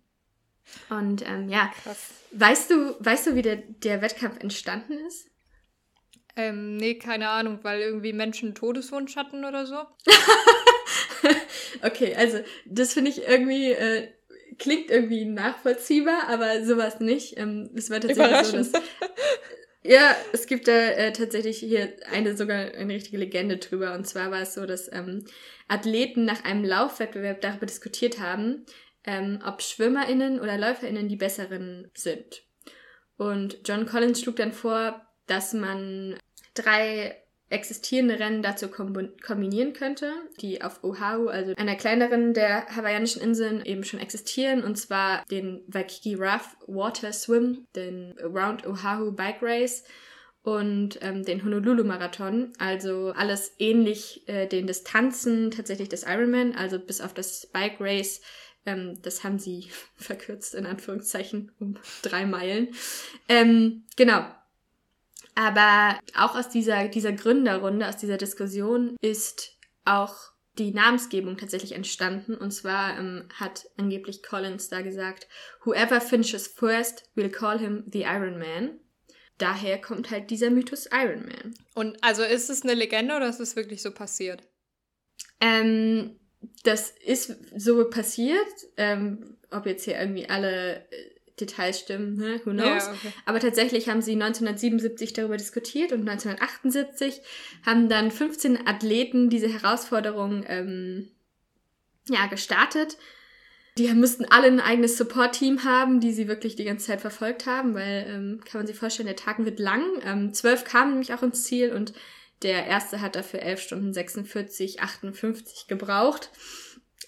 Und 0.90 1.26
ähm, 1.26 1.48
ja, 1.48 1.72
Krass. 1.82 2.10
weißt 2.32 2.70
du, 2.70 2.96
weißt 3.00 3.28
du, 3.28 3.34
wie 3.34 3.42
der, 3.42 3.56
der 3.56 4.02
Wettkampf 4.02 4.40
entstanden 4.40 4.94
ist? 5.06 5.30
Ähm, 6.36 6.76
nee, 6.76 6.98
keine 6.98 7.30
Ahnung, 7.30 7.60
weil 7.62 7.80
irgendwie 7.80 8.12
Menschen 8.12 8.54
Todeswunsch 8.54 9.16
hatten 9.16 9.44
oder 9.44 9.64
so. 9.64 9.76
okay, 11.82 12.14
also 12.14 12.40
das 12.66 12.92
finde 12.92 13.10
ich 13.10 13.26
irgendwie, 13.26 13.72
äh, 13.72 14.08
klingt 14.58 14.90
irgendwie 14.90 15.24
nachvollziehbar, 15.24 16.28
aber 16.28 16.62
sowas 16.64 17.00
nicht. 17.00 17.38
Ähm, 17.38 17.70
es 17.74 17.88
war 17.88 18.00
tatsächlich 18.00 18.46
so, 18.46 18.56
dass. 18.58 18.72
Ja, 19.88 20.16
es 20.32 20.46
gibt 20.46 20.66
da 20.66 20.72
äh, 20.72 21.12
tatsächlich 21.12 21.58
hier 21.58 21.94
eine 22.10 22.36
sogar 22.36 22.56
eine 22.56 22.94
richtige 22.94 23.18
Legende 23.18 23.58
drüber. 23.58 23.94
Und 23.94 24.06
zwar 24.06 24.30
war 24.30 24.42
es 24.42 24.54
so, 24.54 24.66
dass 24.66 24.90
ähm, 24.92 25.24
Athleten 25.68 26.24
nach 26.24 26.44
einem 26.44 26.64
Laufwettbewerb 26.64 27.40
darüber 27.40 27.66
diskutiert 27.66 28.18
haben, 28.18 28.66
ähm, 29.04 29.38
ob 29.46 29.62
SchwimmerInnen 29.62 30.40
oder 30.40 30.58
LäuferInnen 30.58 31.08
die 31.08 31.16
besseren 31.16 31.90
sind. 31.94 32.42
Und 33.16 33.60
John 33.64 33.86
Collins 33.86 34.20
schlug 34.20 34.36
dann 34.36 34.52
vor, 34.52 35.06
dass 35.26 35.52
man 35.52 36.18
drei 36.54 37.22
existierende 37.48 38.18
Rennen 38.18 38.42
dazu 38.42 38.68
kombinieren 38.68 39.72
könnte, 39.72 40.12
die 40.40 40.62
auf 40.62 40.82
Oahu, 40.82 41.28
also 41.28 41.54
einer 41.56 41.76
kleineren 41.76 42.34
der 42.34 42.66
hawaiianischen 42.74 43.22
Inseln, 43.22 43.64
eben 43.64 43.84
schon 43.84 44.00
existieren, 44.00 44.64
und 44.64 44.76
zwar 44.76 45.24
den 45.26 45.62
Waikiki 45.68 46.14
Rough 46.14 46.56
Water 46.66 47.12
Swim, 47.12 47.66
den 47.76 48.14
Around 48.20 48.66
Oahu 48.66 49.12
Bike 49.12 49.42
Race 49.42 49.84
und 50.42 50.98
ähm, 51.02 51.24
den 51.24 51.44
Honolulu 51.44 51.84
Marathon, 51.84 52.52
also 52.58 53.12
alles 53.16 53.54
ähnlich 53.58 54.28
äh, 54.28 54.46
den 54.46 54.66
Distanzen 54.66 55.50
tatsächlich 55.50 55.88
des 55.88 56.04
Ironman, 56.04 56.54
also 56.56 56.78
bis 56.78 57.00
auf 57.00 57.14
das 57.14 57.46
Bike 57.46 57.80
Race 57.80 58.20
ähm, 58.66 59.00
das 59.02 59.24
haben 59.24 59.38
sie 59.38 59.68
verkürzt 59.96 60.54
in 60.54 60.66
Anführungszeichen 60.66 61.52
um 61.58 61.76
drei 62.02 62.26
Meilen. 62.26 62.74
Ähm, 63.28 63.84
genau, 63.96 64.26
aber 65.36 66.00
auch 66.16 66.34
aus 66.34 66.48
dieser, 66.48 66.88
dieser 66.88 67.12
Gründerrunde, 67.12 67.86
aus 67.86 67.98
dieser 67.98 68.16
Diskussion 68.16 68.96
ist 69.02 69.52
auch 69.84 70.14
die 70.58 70.72
Namensgebung 70.72 71.36
tatsächlich 71.36 71.72
entstanden. 71.72 72.34
Und 72.34 72.52
zwar 72.52 72.98
ähm, 72.98 73.28
hat 73.34 73.68
angeblich 73.76 74.22
Collins 74.22 74.70
da 74.70 74.80
gesagt, 74.80 75.28
whoever 75.64 76.00
finishes 76.00 76.46
first, 76.46 77.10
we'll 77.14 77.28
call 77.28 77.58
him 77.58 77.84
the 77.92 78.02
Iron 78.02 78.38
Man. 78.38 78.80
Daher 79.36 79.78
kommt 79.78 80.10
halt 80.10 80.30
dieser 80.30 80.48
Mythos 80.48 80.88
Iron 80.90 81.26
Man. 81.26 81.54
Und 81.74 82.02
also 82.02 82.22
ist 82.22 82.48
es 82.48 82.62
eine 82.62 82.72
Legende 82.72 83.14
oder 83.14 83.28
ist 83.28 83.40
es 83.40 83.56
wirklich 83.56 83.82
so 83.82 83.92
passiert? 83.92 84.42
Ähm, 85.42 86.18
das 86.64 86.90
ist 87.04 87.36
so 87.54 87.88
passiert. 87.90 88.46
Ähm, 88.78 89.36
ob 89.50 89.66
jetzt 89.66 89.84
hier 89.84 89.98
irgendwie 89.98 90.28
alle 90.30 90.88
äh, 90.90 91.15
Details 91.40 91.80
stimmen, 91.80 92.16
ne? 92.16 92.40
who 92.44 92.50
knows. 92.50 92.86
Ja, 92.86 92.92
okay. 92.92 93.12
Aber 93.24 93.40
tatsächlich 93.40 93.88
haben 93.88 94.02
sie 94.02 94.12
1977 94.12 95.12
darüber 95.12 95.36
diskutiert 95.36 95.92
und 95.92 96.08
1978 96.08 97.20
haben 97.64 97.88
dann 97.88 98.10
15 98.10 98.66
Athleten 98.66 99.28
diese 99.28 99.48
Herausforderung 99.48 100.44
ähm, 100.48 101.08
ja, 102.08 102.26
gestartet. 102.26 102.96
Die 103.78 103.92
müssten 103.92 104.24
alle 104.24 104.46
ein 104.46 104.60
eigenes 104.60 104.96
Support-Team 104.96 105.64
haben, 105.64 106.00
die 106.00 106.12
sie 106.12 106.28
wirklich 106.28 106.56
die 106.56 106.64
ganze 106.64 106.86
Zeit 106.86 107.02
verfolgt 107.02 107.44
haben, 107.44 107.74
weil, 107.74 108.06
ähm, 108.08 108.40
kann 108.42 108.60
man 108.60 108.66
sich 108.66 108.76
vorstellen, 108.76 109.06
der 109.06 109.16
Tag 109.16 109.44
wird 109.44 109.58
lang. 109.58 109.84
Ähm, 110.02 110.32
zwölf 110.32 110.64
kamen 110.64 110.92
nämlich 110.92 111.12
auch 111.12 111.22
ins 111.22 111.44
Ziel 111.44 111.72
und 111.72 111.92
der 112.42 112.66
erste 112.66 113.02
hat 113.02 113.16
dafür 113.16 113.40
11 113.40 113.60
Stunden 113.60 113.92
46, 113.92 114.80
58 114.80 115.66
gebraucht. 115.68 116.30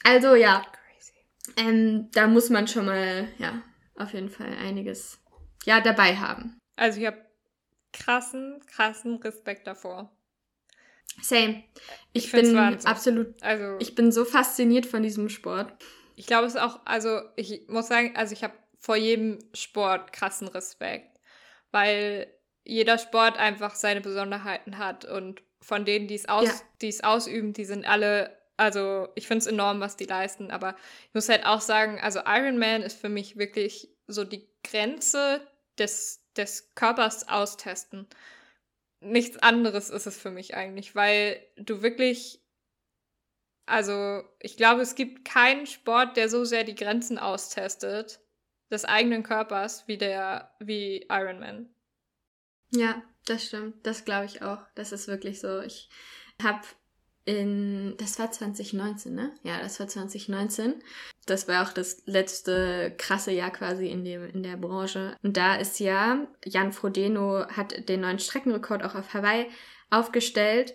Also 0.04 0.34
ja, 0.34 0.62
ähm, 1.56 2.10
da 2.12 2.26
muss 2.26 2.50
man 2.50 2.68
schon 2.68 2.86
mal, 2.86 3.28
ja, 3.38 3.62
auf 3.98 4.12
jeden 4.14 4.30
Fall 4.30 4.56
einiges 4.62 5.20
ja 5.64 5.80
dabei 5.80 6.16
haben. 6.16 6.58
Also 6.76 7.00
ich 7.00 7.06
habe 7.06 7.18
krassen, 7.92 8.60
krassen 8.66 9.16
Respekt 9.16 9.66
davor. 9.66 10.10
Same. 11.20 11.64
Ich, 12.12 12.26
ich 12.26 12.32
bin 12.32 12.56
absolut, 12.56 13.42
also 13.42 13.76
ich 13.80 13.94
bin 13.94 14.12
so 14.12 14.24
fasziniert 14.24 14.86
von 14.86 15.02
diesem 15.02 15.28
Sport. 15.28 15.72
Ich 16.14 16.26
glaube 16.26 16.46
es 16.46 16.56
auch, 16.56 16.80
also 16.84 17.20
ich 17.36 17.66
muss 17.68 17.88
sagen, 17.88 18.12
also 18.16 18.32
ich 18.32 18.44
habe 18.44 18.54
vor 18.78 18.96
jedem 18.96 19.38
Sport 19.54 20.12
krassen 20.12 20.48
Respekt, 20.48 21.18
weil 21.70 22.32
jeder 22.64 22.98
Sport 22.98 23.36
einfach 23.38 23.74
seine 23.74 24.00
Besonderheiten 24.00 24.78
hat 24.78 25.04
und 25.04 25.42
von 25.60 25.84
denen, 25.84 26.06
die 26.06 26.14
es 26.14 26.28
aus, 26.28 26.46
ja. 26.46 26.54
die 26.82 26.88
es 26.88 27.02
ausüben, 27.02 27.52
die 27.52 27.64
sind 27.64 27.86
alle, 27.86 28.37
also 28.58 29.08
ich 29.14 29.28
finde 29.28 29.38
es 29.38 29.46
enorm, 29.46 29.80
was 29.80 29.96
die 29.96 30.04
leisten, 30.04 30.50
aber 30.50 30.76
ich 31.06 31.14
muss 31.14 31.28
halt 31.28 31.46
auch 31.46 31.60
sagen, 31.60 32.00
also 32.00 32.20
Ironman 32.26 32.82
ist 32.82 33.00
für 33.00 33.08
mich 33.08 33.38
wirklich 33.38 33.88
so 34.08 34.24
die 34.24 34.48
Grenze 34.64 35.40
des, 35.78 36.24
des 36.36 36.74
Körpers 36.74 37.28
austesten. 37.28 38.08
Nichts 39.00 39.38
anderes 39.38 39.90
ist 39.90 40.06
es 40.06 40.18
für 40.18 40.32
mich 40.32 40.56
eigentlich, 40.56 40.96
weil 40.96 41.40
du 41.56 41.82
wirklich, 41.82 42.42
also 43.66 44.24
ich 44.40 44.56
glaube, 44.56 44.82
es 44.82 44.96
gibt 44.96 45.24
keinen 45.24 45.66
Sport, 45.66 46.16
der 46.16 46.28
so 46.28 46.44
sehr 46.44 46.64
die 46.64 46.74
Grenzen 46.74 47.16
austestet 47.16 48.20
des 48.72 48.84
eigenen 48.84 49.22
Körpers 49.22 49.86
wie 49.86 49.98
der, 49.98 50.52
wie 50.58 51.06
Ironman. 51.08 51.72
Ja, 52.72 53.02
das 53.24 53.46
stimmt. 53.46 53.86
Das 53.86 54.04
glaube 54.04 54.26
ich 54.26 54.42
auch. 54.42 54.66
Das 54.74 54.90
ist 54.90 55.06
wirklich 55.06 55.40
so. 55.40 55.60
Ich 55.60 55.88
habe 56.42 56.66
in, 57.28 57.94
das 57.98 58.18
war 58.18 58.32
2019, 58.32 59.14
ne? 59.14 59.34
Ja, 59.42 59.60
das 59.60 59.78
war 59.78 59.86
2019. 59.86 60.82
Das 61.26 61.46
war 61.46 61.62
auch 61.62 61.74
das 61.74 62.02
letzte 62.06 62.94
krasse 62.96 63.32
Jahr 63.32 63.50
quasi 63.50 63.88
in 63.88 64.02
dem, 64.02 64.24
in 64.30 64.42
der 64.42 64.56
Branche. 64.56 65.14
Und 65.22 65.36
da 65.36 65.56
ist 65.56 65.78
ja, 65.78 66.26
Jan 66.46 66.72
Frodeno 66.72 67.46
hat 67.48 67.86
den 67.90 68.00
neuen 68.00 68.18
Streckenrekord 68.18 68.82
auch 68.82 68.94
auf 68.94 69.12
Hawaii 69.12 69.46
aufgestellt. 69.90 70.74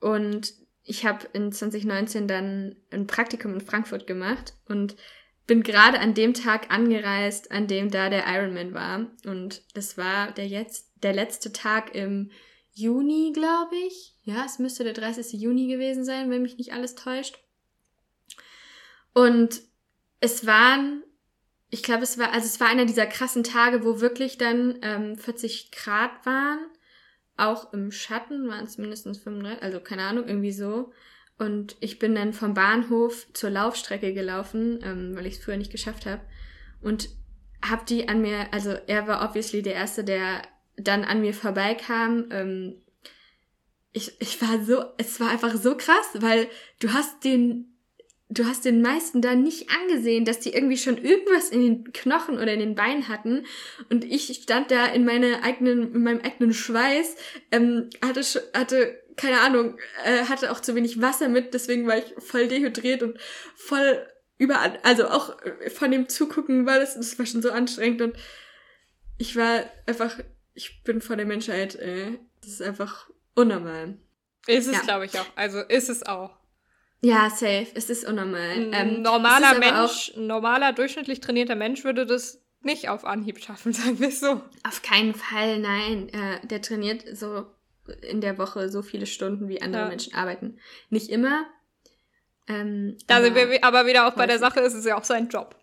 Und 0.00 0.54
ich 0.84 1.04
habe 1.04 1.28
in 1.34 1.52
2019 1.52 2.26
dann 2.26 2.76
ein 2.90 3.06
Praktikum 3.06 3.52
in 3.52 3.60
Frankfurt 3.60 4.06
gemacht 4.06 4.54
und 4.70 4.96
bin 5.46 5.62
gerade 5.62 6.00
an 6.00 6.14
dem 6.14 6.32
Tag 6.32 6.70
angereist, 6.72 7.52
an 7.52 7.66
dem 7.66 7.90
da 7.90 8.08
der 8.08 8.24
Ironman 8.26 8.72
war. 8.72 9.06
Und 9.26 9.64
das 9.74 9.98
war 9.98 10.32
der 10.32 10.48
jetzt, 10.48 10.94
der 11.02 11.12
letzte 11.12 11.52
Tag 11.52 11.94
im 11.94 12.30
Juni, 12.72 13.32
glaube 13.34 13.76
ich. 13.86 14.14
Ja, 14.24 14.44
es 14.44 14.58
müsste 14.58 14.84
der 14.84 14.92
30. 14.92 15.40
Juni 15.40 15.68
gewesen 15.68 16.04
sein, 16.04 16.30
wenn 16.30 16.42
mich 16.42 16.58
nicht 16.58 16.72
alles 16.72 16.94
täuscht. 16.94 17.38
Und 19.12 19.62
es 20.20 20.46
waren, 20.46 21.02
ich 21.70 21.82
glaube, 21.82 22.04
es 22.04 22.18
war, 22.18 22.32
also 22.32 22.46
es 22.46 22.60
war 22.60 22.68
einer 22.68 22.86
dieser 22.86 23.06
krassen 23.06 23.44
Tage, 23.44 23.84
wo 23.84 24.00
wirklich 24.00 24.38
dann 24.38 24.78
ähm, 24.82 25.16
40 25.16 25.72
Grad 25.72 26.24
waren. 26.24 26.60
Auch 27.36 27.72
im 27.72 27.90
Schatten 27.90 28.48
waren 28.48 28.64
es 28.64 28.78
mindestens 28.78 29.18
35, 29.18 29.62
also 29.62 29.80
keine 29.80 30.04
Ahnung, 30.04 30.26
irgendwie 30.28 30.52
so. 30.52 30.92
Und 31.38 31.76
ich 31.80 31.98
bin 31.98 32.14
dann 32.14 32.34
vom 32.34 32.52
Bahnhof 32.52 33.26
zur 33.32 33.48
Laufstrecke 33.48 34.12
gelaufen, 34.12 34.80
ähm, 34.82 35.16
weil 35.16 35.26
ich 35.26 35.38
es 35.38 35.44
früher 35.44 35.56
nicht 35.56 35.72
geschafft 35.72 36.04
habe. 36.04 36.20
Und 36.82 37.08
hab 37.62 37.86
die 37.86 38.08
an 38.08 38.20
mir, 38.20 38.52
also 38.52 38.70
er 38.86 39.06
war 39.06 39.26
obviously 39.26 39.62
der 39.62 39.74
Erste, 39.74 40.04
der 40.04 40.42
dann 40.84 41.04
an 41.04 41.20
mir 41.20 41.34
vorbeikam. 41.34 42.26
Ähm, 42.30 42.82
ich, 43.92 44.20
ich 44.20 44.40
war 44.40 44.64
so, 44.64 44.84
es 44.98 45.20
war 45.20 45.30
einfach 45.30 45.54
so 45.56 45.76
krass, 45.76 46.10
weil 46.14 46.48
du 46.78 46.92
hast 46.92 47.24
den, 47.24 47.76
du 48.28 48.44
hast 48.44 48.64
den 48.64 48.82
meisten 48.82 49.20
da 49.20 49.34
nicht 49.34 49.70
angesehen, 49.70 50.24
dass 50.24 50.38
die 50.38 50.52
irgendwie 50.52 50.76
schon 50.76 50.96
irgendwas 50.96 51.50
in 51.50 51.62
den 51.62 51.92
Knochen 51.92 52.36
oder 52.36 52.52
in 52.52 52.60
den 52.60 52.74
Beinen 52.76 53.08
hatten. 53.08 53.44
Und 53.90 54.04
ich 54.04 54.40
stand 54.42 54.70
da 54.70 54.86
in 54.86 55.04
meiner 55.04 55.42
eigenen, 55.42 55.94
in 55.94 56.02
meinem 56.02 56.20
eigenen 56.20 56.52
Schweiß, 56.52 57.16
ähm, 57.50 57.90
hatte, 58.02 58.22
hatte 58.54 59.00
keine 59.16 59.40
Ahnung, 59.40 59.76
äh, 60.04 60.24
hatte 60.24 60.50
auch 60.50 60.60
zu 60.60 60.74
wenig 60.74 61.00
Wasser 61.02 61.28
mit, 61.28 61.52
deswegen 61.52 61.86
war 61.86 61.98
ich 61.98 62.14
voll 62.18 62.48
dehydriert 62.48 63.02
und 63.02 63.18
voll 63.54 64.06
überall, 64.38 64.78
also 64.82 65.08
auch 65.08 65.36
von 65.74 65.90
dem 65.90 66.08
Zugucken 66.08 66.64
war 66.64 66.78
das, 66.78 66.94
das 66.94 67.18
war 67.18 67.26
schon 67.26 67.42
so 67.42 67.50
anstrengend 67.50 68.00
und 68.00 68.16
ich 69.18 69.36
war 69.36 69.64
einfach, 69.86 70.18
ich 70.60 70.82
bin 70.84 71.00
vor 71.00 71.16
der 71.16 71.24
Menschheit, 71.24 71.74
äh, 71.76 72.18
das 72.42 72.52
ist 72.52 72.62
einfach 72.62 73.08
unnormal. 73.34 73.96
Ist 74.46 74.66
es, 74.66 74.74
ja. 74.74 74.80
glaube 74.82 75.06
ich, 75.06 75.18
auch. 75.18 75.26
Also 75.34 75.60
ist 75.60 75.88
es 75.88 76.04
auch. 76.04 76.36
Ja, 77.00 77.30
safe. 77.30 77.68
Es 77.74 77.88
ist 77.88 78.06
unnormal. 78.06 78.50
Ein 78.50 78.72
ähm, 78.74 79.02
normaler 79.02 79.58
Mensch, 79.58 80.12
normaler, 80.16 80.74
durchschnittlich 80.74 81.20
trainierter 81.20 81.54
Mensch 81.54 81.82
würde 81.82 82.04
das 82.04 82.42
nicht 82.62 82.90
auf 82.90 83.06
Anhieb 83.06 83.42
schaffen, 83.42 83.72
sagen 83.72 84.00
wir 84.00 84.10
so. 84.10 84.42
Auf 84.68 84.82
keinen 84.82 85.14
Fall, 85.14 85.60
nein. 85.60 86.10
Äh, 86.10 86.46
der 86.46 86.60
trainiert 86.60 87.04
so 87.16 87.46
in 88.02 88.20
der 88.20 88.36
Woche 88.36 88.68
so 88.68 88.82
viele 88.82 89.06
Stunden, 89.06 89.48
wie 89.48 89.62
andere 89.62 89.82
ja. 89.84 89.88
Menschen 89.88 90.14
arbeiten. 90.14 90.58
Nicht 90.90 91.08
immer. 91.08 91.46
Ähm, 92.48 92.98
da 93.06 93.22
sind 93.22 93.34
wir 93.34 93.64
aber 93.64 93.86
wieder 93.86 94.06
auch 94.06 94.14
bei 94.14 94.26
der 94.26 94.38
Sache, 94.38 94.60
ist 94.60 94.74
es 94.74 94.84
ja 94.84 94.98
auch 94.98 95.04
sein 95.04 95.28
Job. 95.28 95.56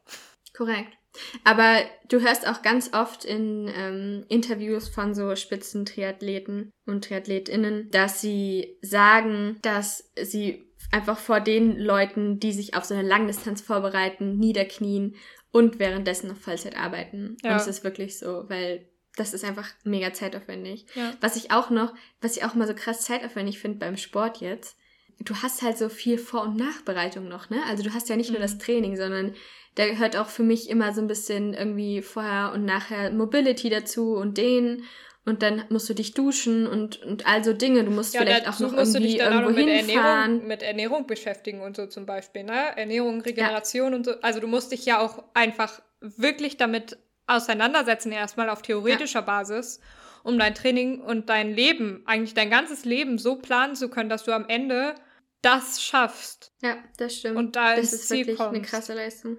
Korrekt. 0.55 0.96
Aber 1.43 1.79
du 2.09 2.21
hörst 2.21 2.47
auch 2.47 2.61
ganz 2.61 2.93
oft 2.93 3.25
in 3.25 3.71
ähm, 3.75 4.25
Interviews 4.29 4.89
von 4.89 5.13
so 5.13 5.35
Spitzentriathleten 5.35 6.71
und 6.85 7.05
Triathletinnen, 7.05 7.89
dass 7.91 8.21
sie 8.21 8.77
sagen, 8.81 9.57
dass 9.61 10.11
sie 10.21 10.67
einfach 10.91 11.17
vor 11.17 11.39
den 11.39 11.77
Leuten, 11.77 12.39
die 12.39 12.53
sich 12.53 12.75
auf 12.75 12.85
so 12.85 12.93
eine 12.93 13.07
Langdistanz 13.07 13.61
vorbereiten, 13.61 14.37
niederknien 14.37 15.15
und 15.51 15.79
währenddessen 15.79 16.29
noch 16.29 16.37
Vollzeit 16.37 16.77
arbeiten. 16.77 17.37
Ja. 17.43 17.51
Und 17.51 17.57
es 17.57 17.67
ist 17.67 17.83
wirklich 17.83 18.17
so, 18.17 18.45
weil 18.47 18.87
das 19.15 19.33
ist 19.33 19.43
einfach 19.43 19.67
mega 19.83 20.13
zeitaufwendig. 20.13 20.85
Ja. 20.95 21.13
Was 21.21 21.35
ich 21.35 21.51
auch 21.51 21.69
noch, 21.69 21.93
was 22.21 22.37
ich 22.37 22.43
auch 22.43 22.53
mal 22.53 22.67
so 22.67 22.75
krass 22.75 23.01
zeitaufwendig 23.01 23.59
finde 23.59 23.79
beim 23.79 23.97
Sport 23.97 24.37
jetzt, 24.41 24.77
du 25.19 25.35
hast 25.35 25.61
halt 25.63 25.77
so 25.77 25.89
viel 25.89 26.17
Vor- 26.17 26.43
und 26.43 26.55
Nachbereitung 26.55 27.27
noch, 27.27 27.49
ne? 27.49 27.61
Also 27.67 27.83
du 27.83 27.93
hast 27.93 28.09
ja 28.09 28.15
nicht 28.15 28.29
mhm. 28.29 28.35
nur 28.35 28.41
das 28.41 28.55
mhm. 28.55 28.59
Training, 28.59 28.97
sondern 28.97 29.35
da 29.77 29.87
gehört 29.87 30.17
auch 30.17 30.27
für 30.27 30.43
mich 30.43 30.69
immer 30.69 30.91
so 30.91 31.01
ein 31.01 31.07
bisschen 31.07 31.53
irgendwie 31.53 32.01
vorher 32.01 32.51
und 32.53 32.65
nachher 32.65 33.11
Mobility 33.11 33.69
dazu 33.69 34.15
und 34.15 34.37
den 34.37 34.83
und 35.23 35.43
dann 35.43 35.65
musst 35.69 35.87
du 35.89 35.93
dich 35.93 36.13
duschen 36.13 36.65
und, 36.65 37.03
und 37.03 37.27
all 37.27 37.43
so 37.43 37.53
Dinge. 37.53 37.83
Du 37.83 37.91
musst 37.91 38.13
ja, 38.13 38.21
vielleicht 38.21 38.47
auch 38.47 38.59
noch 38.59 38.71
musst 38.71 38.95
irgendwie 38.95 39.17
du 39.17 39.17
dich 39.17 39.17
dann 39.17 39.33
irgendwo 39.33 39.51
auch 39.51 39.65
mit 39.65 39.67
Ernährung, 39.67 40.47
mit 40.47 40.63
Ernährung 40.63 41.05
beschäftigen 41.05 41.61
und 41.61 41.75
so 41.75 41.85
zum 41.85 42.05
Beispiel, 42.05 42.43
ne? 42.43 42.75
Ernährung, 42.77 43.21
Regeneration 43.21 43.91
ja. 43.91 43.97
und 43.97 44.05
so. 44.05 44.13
Also 44.21 44.39
du 44.39 44.47
musst 44.47 44.71
dich 44.71 44.85
ja 44.85 44.99
auch 44.99 45.23
einfach 45.33 45.81
wirklich 45.99 46.57
damit 46.57 46.97
auseinandersetzen, 47.27 48.11
erstmal 48.11 48.49
auf 48.49 48.61
theoretischer 48.61 49.19
ja. 49.19 49.25
Basis, 49.25 49.79
um 50.23 50.39
dein 50.39 50.55
Training 50.55 51.01
und 51.01 51.29
dein 51.29 51.53
Leben, 51.53 52.03
eigentlich 52.05 52.33
dein 52.33 52.49
ganzes 52.49 52.85
Leben 52.85 53.17
so 53.17 53.35
planen 53.35 53.75
zu 53.75 53.89
können, 53.89 54.09
dass 54.09 54.23
du 54.23 54.31
am 54.31 54.47
Ende 54.47 54.95
das 55.41 55.83
schaffst. 55.83 56.53
Ja, 56.61 56.77
das 56.97 57.15
stimmt. 57.15 57.37
Und 57.37 57.55
da 57.55 57.75
das 57.75 57.93
ist 57.93 58.07
Ziel 58.07 58.19
wirklich 58.19 58.37
kommst. 58.37 58.55
eine 58.55 58.61
krasse 58.61 58.93
Leistung. 58.93 59.37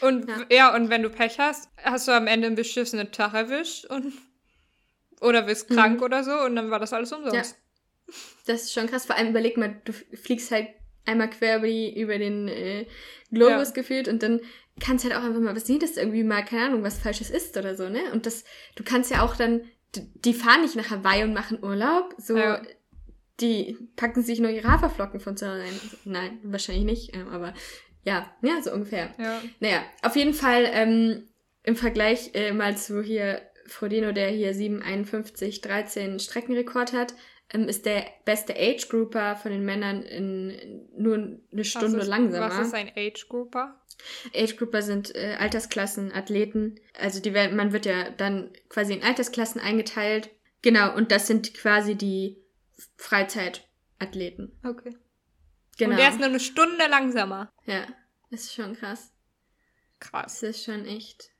Und 0.00 0.28
ja. 0.28 0.46
ja. 0.50 0.74
und 0.74 0.90
wenn 0.90 1.02
du 1.02 1.10
Pech 1.10 1.38
hast, 1.38 1.68
hast 1.82 2.08
du 2.08 2.12
am 2.12 2.26
Ende 2.26 2.46
einen 2.46 2.56
beschissenen 2.56 3.12
Tag 3.12 3.34
erwischt 3.34 3.86
und 3.86 4.12
oder 5.20 5.42
bist 5.42 5.70
mhm. 5.70 5.74
krank 5.74 6.02
oder 6.02 6.24
so 6.24 6.32
und 6.40 6.56
dann 6.56 6.70
war 6.70 6.78
das 6.78 6.92
alles 6.92 7.12
umsonst. 7.12 7.56
Ja. 7.56 8.14
Das 8.46 8.62
ist 8.62 8.72
schon 8.72 8.86
krass. 8.86 9.06
Vor 9.06 9.16
allem 9.16 9.30
überleg 9.30 9.56
mal, 9.56 9.80
du 9.84 9.92
fliegst 9.92 10.50
halt 10.50 10.68
einmal 11.06 11.30
quer 11.30 11.58
über, 11.58 11.66
die, 11.66 11.98
über 11.98 12.18
den 12.18 12.48
äh, 12.48 12.86
Globus 13.30 13.68
ja. 13.68 13.74
gefühlt 13.74 14.08
und 14.08 14.22
dann 14.22 14.40
kannst 14.80 15.04
halt 15.04 15.14
auch 15.14 15.22
einfach 15.22 15.40
mal 15.40 15.54
was 15.54 15.66
sehen, 15.66 15.78
dass 15.78 15.96
irgendwie 15.96 16.24
mal, 16.24 16.44
keine 16.44 16.66
Ahnung, 16.66 16.82
was 16.82 16.98
Falsches 16.98 17.30
ist 17.30 17.56
oder 17.56 17.76
so, 17.76 17.88
ne? 17.88 18.12
Und 18.12 18.26
das, 18.26 18.44
du 18.74 18.82
kannst 18.82 19.10
ja 19.10 19.22
auch 19.22 19.36
dann, 19.36 19.62
die 19.94 20.34
fahren 20.34 20.62
nicht 20.62 20.76
nach 20.76 20.90
Hawaii 20.90 21.22
und 21.22 21.32
machen 21.32 21.62
Urlaub, 21.62 22.14
so, 22.18 22.36
ja. 22.36 22.60
die 23.40 23.76
packen 23.96 24.22
sich 24.22 24.40
nur 24.40 24.50
ihre 24.50 24.68
Haferflocken 24.68 25.20
von 25.20 25.36
zu 25.36 25.46
Hause 25.46 25.60
rein. 25.60 25.80
Nein, 26.04 26.38
wahrscheinlich 26.42 26.84
nicht, 26.84 27.16
ähm, 27.16 27.28
aber 27.28 27.54
ja, 28.04 28.30
ja, 28.42 28.62
so 28.62 28.72
ungefähr. 28.72 29.14
Ja. 29.18 29.42
Naja, 29.60 29.82
auf 30.02 30.16
jeden 30.16 30.34
Fall, 30.34 30.68
ähm, 30.72 31.28
im 31.62 31.76
Vergleich 31.76 32.30
äh, 32.34 32.52
mal 32.52 32.76
zu 32.76 33.02
hier 33.02 33.40
Frodeno, 33.66 34.12
der 34.12 34.28
hier 34.28 34.54
751 34.54 35.62
13 35.62 36.20
Streckenrekord 36.20 36.92
hat, 36.92 37.14
ähm, 37.52 37.68
ist 37.68 37.86
der 37.86 38.04
beste 38.24 38.54
Age 38.54 38.88
Grouper 38.88 39.36
von 39.36 39.50
den 39.50 39.64
Männern 39.64 40.02
in 40.02 40.86
nur 40.96 41.14
eine 41.52 41.64
Stunde 41.64 41.98
was 41.98 42.04
ist, 42.04 42.08
langsamer. 42.10 42.50
Was 42.50 42.66
ist 42.66 42.74
ein 42.74 42.92
Age 42.94 43.28
Grouper? 43.28 43.80
Age 44.34 44.56
Grouper 44.56 44.82
sind 44.82 45.14
äh, 45.14 45.36
Altersklassen, 45.38 46.12
Athleten. 46.12 46.76
Also 46.98 47.20
die 47.20 47.32
werden, 47.32 47.56
man 47.56 47.72
wird 47.72 47.86
ja 47.86 48.10
dann 48.10 48.50
quasi 48.68 48.94
in 48.94 49.02
Altersklassen 49.02 49.60
eingeteilt. 49.60 50.30
Genau, 50.62 50.94
und 50.94 51.12
das 51.12 51.26
sind 51.26 51.54
quasi 51.54 51.94
die 51.94 52.38
Freizeitathleten. 52.96 54.58
Okay. 54.64 54.96
Genau. 55.76 55.90
Und 55.90 55.96
der 55.98 56.08
ist 56.08 56.18
nur 56.18 56.28
eine 56.28 56.40
Stunde 56.40 56.86
langsamer. 56.88 57.52
Ja, 57.66 57.86
ist 58.30 58.54
schon 58.54 58.76
krass. 58.76 59.12
Krass. 60.00 60.42
Es 60.42 60.56
ist 60.56 60.64
schon 60.64 60.86
echt. 60.86 61.30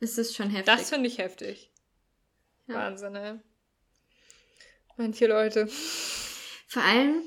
Es 0.00 0.18
ist 0.18 0.34
schon 0.36 0.50
heftig. 0.50 0.66
Das 0.66 0.90
finde 0.90 1.08
ich 1.08 1.18
heftig. 1.18 1.72
Ja. 2.66 2.74
Wahnsinn, 2.74 3.14
ey. 3.14 3.40
Manche 4.96 5.26
Leute. 5.26 5.68
Vor 5.68 6.82
allem, 6.82 7.22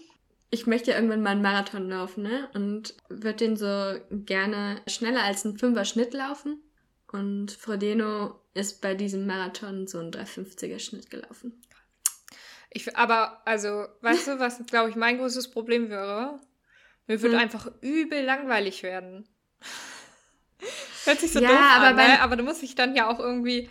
ich 0.50 0.68
möchte 0.68 0.92
ja 0.92 0.98
irgendwann 0.98 1.22
mal 1.22 1.32
einen 1.32 1.42
Marathon 1.42 1.90
laufen, 1.90 2.24
ne? 2.24 2.50
Und 2.54 2.96
würde 3.08 3.46
den 3.46 3.56
so 3.56 4.00
gerne 4.12 4.82
schneller 4.88 5.24
als 5.24 5.46
ein 5.46 5.58
Fünfer 5.58 5.86
Schnitt 5.86 6.14
laufen. 6.14 6.64
Und 7.12 7.52
Frodeno 7.52 8.40
ist 8.54 8.82
bei 8.82 8.96
diesem 8.96 9.26
Marathon 9.26 9.88
so 9.88 10.00
ein 10.00 10.12
350er 10.12 10.80
Schnitt 10.80 11.10
gelaufen. 11.10 11.62
Ich, 12.72 12.96
aber, 12.96 13.42
also, 13.46 13.88
weißt 14.02 14.28
du, 14.28 14.40
was, 14.40 14.64
glaube 14.68 14.90
ich, 14.92 14.96
mein 14.96 15.18
großes 15.18 15.50
Problem 15.50 15.90
wäre? 15.90 16.40
Mir 17.10 17.24
würde 17.24 17.38
hm. 17.38 17.42
einfach 17.42 17.72
übel 17.82 18.24
langweilig 18.24 18.84
werden. 18.84 19.28
Hört 21.06 21.20
sich 21.20 21.32
so 21.32 21.40
ja, 21.40 21.50
doof 21.50 21.60
aber 21.60 21.88
an, 21.88 21.96
ne? 21.96 22.22
aber 22.22 22.36
du 22.36 22.44
musst 22.44 22.62
dich 22.62 22.76
dann 22.76 22.96
ja 22.96 23.10
auch 23.10 23.20
irgendwie 23.20 23.68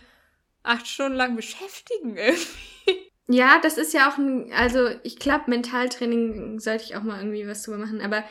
acht 0.61 0.85
Stunden 0.85 1.15
lang 1.15 1.37
beschäftigen 1.37 2.17
irgendwie. 2.17 3.11
Ja, 3.27 3.59
das 3.61 3.77
ist 3.77 3.93
ja 3.93 4.11
auch 4.11 4.17
ein, 4.17 4.51
also 4.51 4.89
ich 5.03 5.19
glaube, 5.19 5.45
Mentaltraining 5.47 6.59
sollte 6.59 6.83
ich 6.83 6.97
auch 6.97 7.03
mal 7.03 7.19
irgendwie 7.19 7.47
was 7.47 7.63
drüber 7.63 7.77
machen, 7.77 8.01
aber 8.01 8.25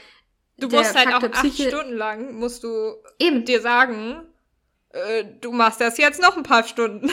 Du 0.58 0.68
musst 0.68 0.94
halt 0.94 1.14
auch 1.14 1.22
acht 1.22 1.54
Stunden 1.54 1.94
lang, 1.94 2.34
musst 2.34 2.64
du 2.64 2.96
Eben. 3.18 3.44
dir 3.44 3.62
sagen, 3.62 4.26
äh, 4.90 5.24
du 5.40 5.52
machst 5.52 5.80
das 5.80 5.96
jetzt 5.96 6.20
noch 6.20 6.36
ein 6.36 6.42
paar 6.42 6.64
Stunden. 6.64 7.10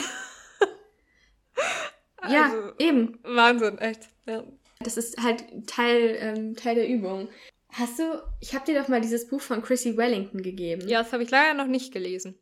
ja, 2.28 2.44
also, 2.44 2.72
eben. 2.78 3.20
Wahnsinn, 3.22 3.78
echt. 3.78 4.08
Ja. 4.26 4.42
Das 4.80 4.96
ist 4.96 5.22
halt 5.22 5.44
Teil, 5.66 6.16
ähm, 6.18 6.56
Teil 6.56 6.74
der 6.74 6.88
Übung. 6.88 7.28
Hast 7.78 7.98
du, 7.98 8.22
ich 8.40 8.54
habe 8.54 8.64
dir 8.64 8.80
doch 8.80 8.88
mal 8.88 9.00
dieses 9.02 9.28
Buch 9.28 9.40
von 9.40 9.62
Chrissy 9.62 9.96
Wellington 9.96 10.42
gegeben. 10.42 10.88
Ja, 10.88 11.02
das 11.02 11.12
habe 11.12 11.22
ich 11.22 11.30
leider 11.30 11.54
noch 11.54 11.66
nicht 11.66 11.92
gelesen. 11.92 12.38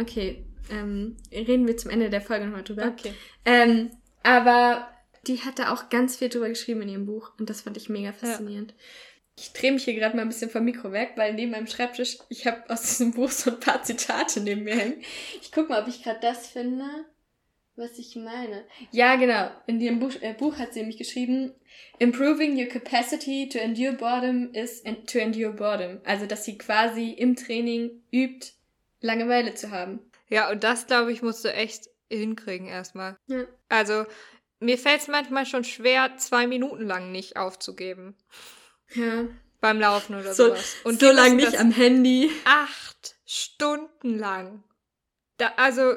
Okay, 0.00 0.44
ähm, 0.70 1.16
reden 1.30 1.68
wir 1.68 1.76
zum 1.76 1.90
Ende 1.90 2.10
der 2.10 2.20
Folge 2.20 2.46
nochmal 2.46 2.64
drüber. 2.64 2.86
Okay. 2.86 3.12
Ähm, 3.44 3.90
aber 4.24 4.88
die 5.26 5.40
hat 5.40 5.58
da 5.60 5.72
auch 5.72 5.88
ganz 5.88 6.16
viel 6.16 6.28
drüber 6.28 6.48
geschrieben 6.48 6.82
in 6.82 6.88
ihrem 6.88 7.06
Buch 7.06 7.32
und 7.38 7.48
das 7.48 7.62
fand 7.62 7.76
ich 7.76 7.88
mega 7.88 8.12
faszinierend. 8.12 8.72
Ja. 8.72 8.76
Ich 9.38 9.52
drehe 9.52 9.72
mich 9.72 9.84
hier 9.84 9.94
gerade 9.94 10.16
mal 10.16 10.22
ein 10.22 10.28
bisschen 10.28 10.50
vom 10.50 10.64
Mikro 10.64 10.92
weg, 10.92 11.12
weil 11.16 11.34
neben 11.34 11.52
meinem 11.52 11.66
Schreibtisch, 11.66 12.18
ich 12.28 12.46
habe 12.46 12.68
aus 12.68 12.82
diesem 12.82 13.12
Buch 13.12 13.30
so 13.30 13.50
ein 13.50 13.60
paar 13.60 13.82
Zitate 13.82 14.40
neben 14.40 14.64
mir 14.64 14.74
hängen. 14.74 15.00
Ich 15.40 15.52
guck 15.52 15.68
mal, 15.68 15.80
ob 15.80 15.88
ich 15.88 16.02
gerade 16.02 16.20
das 16.20 16.48
finde, 16.48 16.84
was 17.76 17.98
ich 17.98 18.16
meine. 18.16 18.64
Ja, 18.90 19.16
genau. 19.16 19.50
In 19.66 19.80
ihrem 19.80 19.98
Buch, 19.98 20.12
äh, 20.20 20.34
Buch 20.34 20.58
hat 20.58 20.74
sie 20.74 20.80
nämlich 20.80 20.98
geschrieben, 20.98 21.54
Improving 21.98 22.58
your 22.58 22.66
capacity 22.66 23.48
to 23.48 23.58
endure 23.58 23.92
boredom 23.92 24.52
is 24.54 24.82
to 25.06 25.18
endure 25.18 25.52
boredom. 25.52 26.00
Also, 26.04 26.26
dass 26.26 26.44
sie 26.44 26.58
quasi 26.58 27.10
im 27.10 27.36
Training 27.36 28.02
übt, 28.10 28.52
Langeweile 29.00 29.54
zu 29.54 29.70
haben. 29.70 30.00
Ja, 30.28 30.50
und 30.50 30.64
das, 30.64 30.86
glaube 30.86 31.12
ich, 31.12 31.22
musst 31.22 31.44
du 31.44 31.52
echt 31.52 31.88
hinkriegen 32.10 32.68
erstmal. 32.68 33.16
Ja. 33.26 33.44
Also, 33.68 34.04
mir 34.60 34.78
fällt 34.78 35.00
es 35.00 35.08
manchmal 35.08 35.46
schon 35.46 35.64
schwer, 35.64 36.16
zwei 36.18 36.46
Minuten 36.46 36.86
lang 36.86 37.12
nicht 37.12 37.36
aufzugeben. 37.36 38.16
Ja. 38.94 39.26
Beim 39.60 39.80
Laufen 39.80 40.14
oder 40.14 40.34
so, 40.34 40.48
sowas. 40.48 40.76
Und 40.84 41.00
so 41.00 41.10
lange 41.10 41.36
nicht 41.36 41.58
am 41.58 41.70
Handy. 41.70 42.30
Acht 42.44 43.16
Stunden 43.24 44.18
lang. 44.18 44.64
Da, 45.36 45.52
also, 45.56 45.94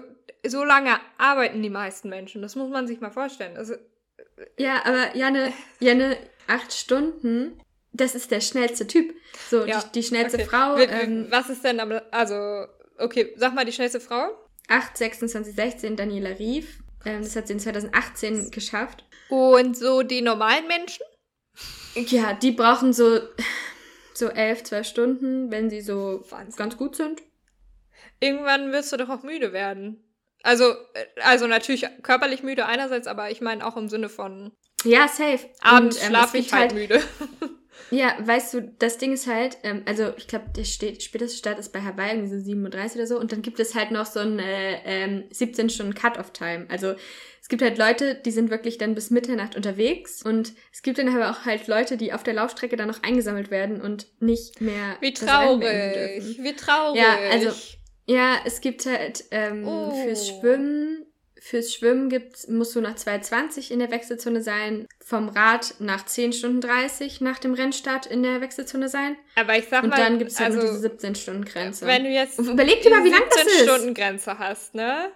so 0.47 0.63
lange 0.63 0.99
arbeiten 1.17 1.61
die 1.61 1.69
meisten 1.69 2.09
Menschen. 2.09 2.41
Das 2.41 2.55
muss 2.55 2.69
man 2.69 2.87
sich 2.87 3.01
mal 3.01 3.11
vorstellen. 3.11 3.57
Also, 3.57 3.75
ja, 4.57 4.85
aber 4.85 5.15
Janne, 5.15 5.53
Janne, 5.79 6.17
acht 6.47 6.73
Stunden, 6.73 7.59
das 7.93 8.15
ist 8.15 8.31
der 8.31 8.41
schnellste 8.41 8.87
Typ. 8.87 9.15
So, 9.49 9.65
ja. 9.65 9.81
die, 9.81 9.91
die, 9.99 10.03
schnellste 10.03 10.37
okay. 10.37 10.45
Frau. 10.45 10.77
Ähm, 10.77 11.27
Was 11.29 11.49
ist 11.49 11.63
denn, 11.63 11.79
also, 11.79 12.65
okay, 12.97 13.33
sag 13.37 13.53
mal 13.53 13.65
die 13.65 13.71
schnellste 13.71 13.99
Frau. 13.99 14.29
8, 14.67 14.97
26, 14.97 15.55
16, 15.55 15.95
Daniela 15.95 16.31
Rief. 16.37 16.79
Ähm, 17.05 17.21
das 17.21 17.35
hat 17.35 17.47
sie 17.47 17.53
in 17.53 17.59
2018 17.59 18.51
geschafft. 18.51 19.05
Und 19.29 19.77
so 19.77 20.01
die 20.01 20.21
normalen 20.21 20.67
Menschen? 20.67 21.05
Ja, 21.95 22.33
die 22.33 22.51
brauchen 22.51 22.93
so, 22.93 23.19
so 24.13 24.27
elf, 24.27 24.63
zwölf 24.63 24.87
Stunden, 24.87 25.51
wenn 25.51 25.69
sie 25.69 25.81
so 25.81 26.25
Wahnsinn. 26.29 26.57
ganz 26.57 26.77
gut 26.77 26.95
sind. 26.95 27.21
Irgendwann 28.19 28.71
wirst 28.71 28.91
du 28.91 28.97
doch 28.97 29.09
auch 29.09 29.23
müde 29.23 29.53
werden. 29.53 30.03
Also, 30.45 30.71
äh, 30.93 31.21
also 31.23 31.47
natürlich 31.47 31.85
körperlich 32.03 32.43
müde 32.43 32.65
einerseits, 32.65 33.07
aber 33.07 33.31
ich 33.31 33.41
meine 33.41 33.65
auch 33.65 33.75
im 33.77 33.89
Sinne 33.89 34.09
von. 34.09 34.51
Ja, 34.83 35.07
safe. 35.07 35.39
Abends 35.61 36.01
ähm, 36.01 36.09
schlafe 36.09 36.37
ich 36.37 36.53
halt, 36.53 36.71
halt 36.71 36.73
müde. 36.73 37.01
Ja, 37.91 38.15
weißt 38.19 38.53
du, 38.53 38.61
das 38.79 38.97
Ding 38.97 39.13
ist 39.13 39.27
halt, 39.27 39.57
ähm, 39.63 39.83
also 39.85 40.13
ich 40.17 40.27
glaube, 40.27 40.45
der 40.55 40.63
steht, 40.63 41.03
späteste 41.03 41.37
Start 41.37 41.59
ist 41.59 41.71
bei 41.71 41.81
Hawaii 41.81 42.15
irgendwie 42.15 42.35
so 42.35 42.43
37 42.43 42.97
oder 42.97 43.05
so 43.05 43.19
und 43.19 43.31
dann 43.31 43.41
gibt 43.41 43.59
es 43.59 43.75
halt 43.75 43.91
noch 43.91 44.05
so 44.05 44.21
eine 44.21 44.83
ähm, 44.85 45.25
17 45.29 45.69
Stunden 45.69 45.93
Cut-Off-Time. 45.93 46.65
Also 46.69 46.95
es 47.41 47.47
gibt 47.47 47.61
halt 47.61 47.77
Leute, 47.77 48.15
die 48.15 48.31
sind 48.31 48.49
wirklich 48.49 48.77
dann 48.77 48.95
bis 48.95 49.11
Mitternacht 49.11 49.55
unterwegs 49.55 50.23
und 50.23 50.53
es 50.73 50.81
gibt 50.81 50.97
dann 50.97 51.09
aber 51.09 51.29
auch 51.29 51.45
halt 51.45 51.67
Leute, 51.67 51.97
die 51.97 52.11
auf 52.11 52.23
der 52.23 52.33
Laufstrecke 52.33 52.75
dann 52.75 52.87
noch 52.87 53.03
eingesammelt 53.03 53.51
werden 53.51 53.81
und 53.81 54.07
nicht 54.19 54.61
mehr. 54.61 54.97
Wie 55.01 55.13
traurig, 55.13 56.39
wie 56.39 56.55
traurig. 56.55 57.01
Ja, 57.01 57.17
also 57.31 57.51
ja, 58.05 58.37
es 58.45 58.61
gibt 58.61 58.85
halt 58.85 59.25
ähm, 59.31 59.67
oh. 59.67 59.91
fürs 60.03 60.29
Schwimmen 60.29 61.05
Fürs 61.45 61.75
Schwimmen 61.75 62.09
gibt's, 62.09 62.47
musst 62.47 62.75
du 62.75 62.81
nach 62.81 62.95
2,20 62.95 63.69
in 63.69 63.77
der 63.77 63.91
Wechselzone 63.91 64.41
sein. 64.41 64.87
Vom 64.99 65.29
Rad 65.29 65.75
nach 65.77 66.03
10 66.03 66.33
Stunden 66.33 66.59
30 66.59 67.21
nach 67.21 67.37
dem 67.37 67.53
Rennstart 67.53 68.07
in 68.07 68.23
der 68.23 68.41
Wechselzone 68.41 68.89
sein. 68.89 69.15
Aber 69.35 69.55
ich 69.55 69.67
sag 69.67 69.83
und 69.83 69.91
mal. 69.91 69.95
Und 69.95 70.03
dann 70.03 70.17
gibt's 70.17 70.39
ja 70.39 70.47
also, 70.47 70.57
nur 70.57 70.67
diese 70.69 70.79
17 70.79 71.13
Stunden 71.13 71.45
Grenze. 71.45 71.85
Wenn 71.85 72.03
du 72.03 72.09
jetzt. 72.09 72.39
Überleg 72.39 72.81
dir 72.81 72.89
mal, 72.89 73.03
wie 73.03 73.11
lang 73.11 73.21
das 73.29 73.45
ist. 73.45 73.59
17 73.59 73.67
Stunden 73.67 73.93
Grenze 73.93 74.39
hast, 74.39 74.73
ne? 74.73 75.11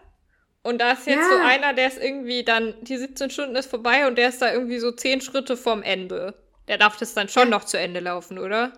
Und 0.62 0.80
da 0.80 0.92
ist 0.92 1.08
jetzt 1.08 1.18
ja. 1.18 1.30
so 1.30 1.38
einer, 1.38 1.74
der 1.74 1.88
ist 1.88 1.98
irgendwie 1.98 2.44
dann, 2.44 2.76
die 2.82 2.98
17 2.98 3.32
Stunden 3.32 3.56
ist 3.56 3.72
vorbei 3.72 4.06
und 4.06 4.16
der 4.16 4.30
ist 4.30 4.40
da 4.40 4.54
irgendwie 4.54 4.78
so 4.78 4.92
10 4.92 5.22
Schritte 5.22 5.58
vom 5.58 5.82
Ende. 5.82 6.36
Der 6.68 6.78
darf 6.78 6.98
das 6.98 7.16
dann 7.16 7.28
schon 7.28 7.46
ja. 7.46 7.50
noch 7.50 7.64
zu 7.64 7.80
Ende 7.80 8.02
laufen, 8.02 8.38
oder? 8.38 8.74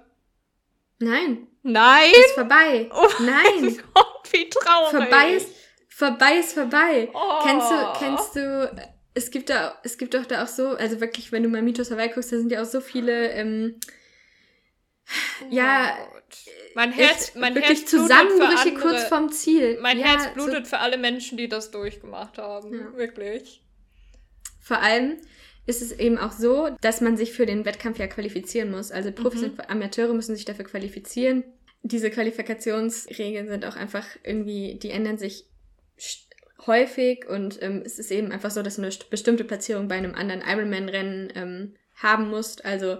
Nein. 1.01 1.47
Nein? 1.63 2.11
Ist 2.11 2.33
vorbei. 2.33 2.89
Oh 2.93 3.09
Nein. 3.19 3.79
Gott, 3.93 4.29
wie 4.31 4.49
traurig. 4.49 4.91
Vorbei 4.91 5.33
ist, 5.33 5.49
vorbei 5.89 6.37
ist 6.37 6.53
vorbei. 6.53 7.09
Oh. 7.13 7.43
Kennst 7.43 7.71
du, 7.71 7.93
kennst 7.99 8.35
du, 8.35 8.91
es 9.13 9.31
gibt 9.31 9.49
da, 9.49 9.79
es 9.83 9.97
gibt 9.97 10.13
doch 10.13 10.25
da 10.25 10.43
auch 10.43 10.47
so, 10.47 10.69
also 10.69 11.01
wirklich, 11.01 11.31
wenn 11.31 11.43
du 11.43 11.49
mal 11.49 11.61
Mitos 11.61 11.91
Hawaii 11.91 12.09
guckst, 12.09 12.31
da 12.31 12.37
sind 12.37 12.51
ja 12.51 12.61
auch 12.61 12.65
so 12.65 12.81
viele, 12.81 13.31
ähm, 13.31 13.79
ja, 15.49 15.97
mein 16.75 16.91
Herz, 16.91 17.33
mein 17.35 17.55
wirklich 17.55 17.79
Herz 17.79 17.89
Zusammenbrüche 17.89 18.73
kurz 18.75 19.03
vorm 19.03 19.31
Ziel. 19.31 19.79
Mein 19.81 19.99
ja, 19.99 20.05
Herz 20.05 20.33
blutet 20.33 20.65
so. 20.65 20.69
für 20.71 20.79
alle 20.79 20.97
Menschen, 20.97 21.37
die 21.37 21.49
das 21.49 21.71
durchgemacht 21.71 22.37
haben. 22.37 22.73
Ja. 22.73 22.95
Wirklich. 22.95 23.61
Vor 24.61 24.79
allem 24.79 25.17
ist 25.65 25.81
es 25.81 25.91
eben 25.91 26.17
auch 26.17 26.31
so, 26.31 26.69
dass 26.81 27.01
man 27.01 27.17
sich 27.17 27.33
für 27.33 27.45
den 27.45 27.65
Wettkampf 27.65 27.99
ja 27.99 28.07
qualifizieren 28.07 28.71
muss. 28.71 28.91
Also 28.91 29.11
Profis 29.11 29.41
mhm. 29.41 29.49
und 29.51 29.69
Amateure 29.69 30.13
müssen 30.13 30.35
sich 30.35 30.45
dafür 30.45 30.65
qualifizieren. 30.65 31.43
Diese 31.83 32.09
Qualifikationsregeln 32.09 33.47
sind 33.47 33.65
auch 33.65 33.75
einfach 33.75 34.05
irgendwie, 34.23 34.77
die 34.81 34.91
ändern 34.91 35.17
sich 35.17 35.45
häufig 36.67 37.27
und 37.27 37.61
ähm, 37.61 37.81
es 37.85 37.99
ist 37.99 38.11
eben 38.11 38.31
einfach 38.31 38.51
so, 38.51 38.61
dass 38.61 38.75
du 38.75 38.83
eine 38.83 38.91
bestimmte 39.09 39.43
Platzierung 39.43 39.87
bei 39.87 39.95
einem 39.95 40.13
anderen 40.13 40.41
Ironman-Rennen 40.45 41.33
ähm, 41.35 41.75
haben 41.95 42.29
musst. 42.29 42.65
Also 42.65 42.97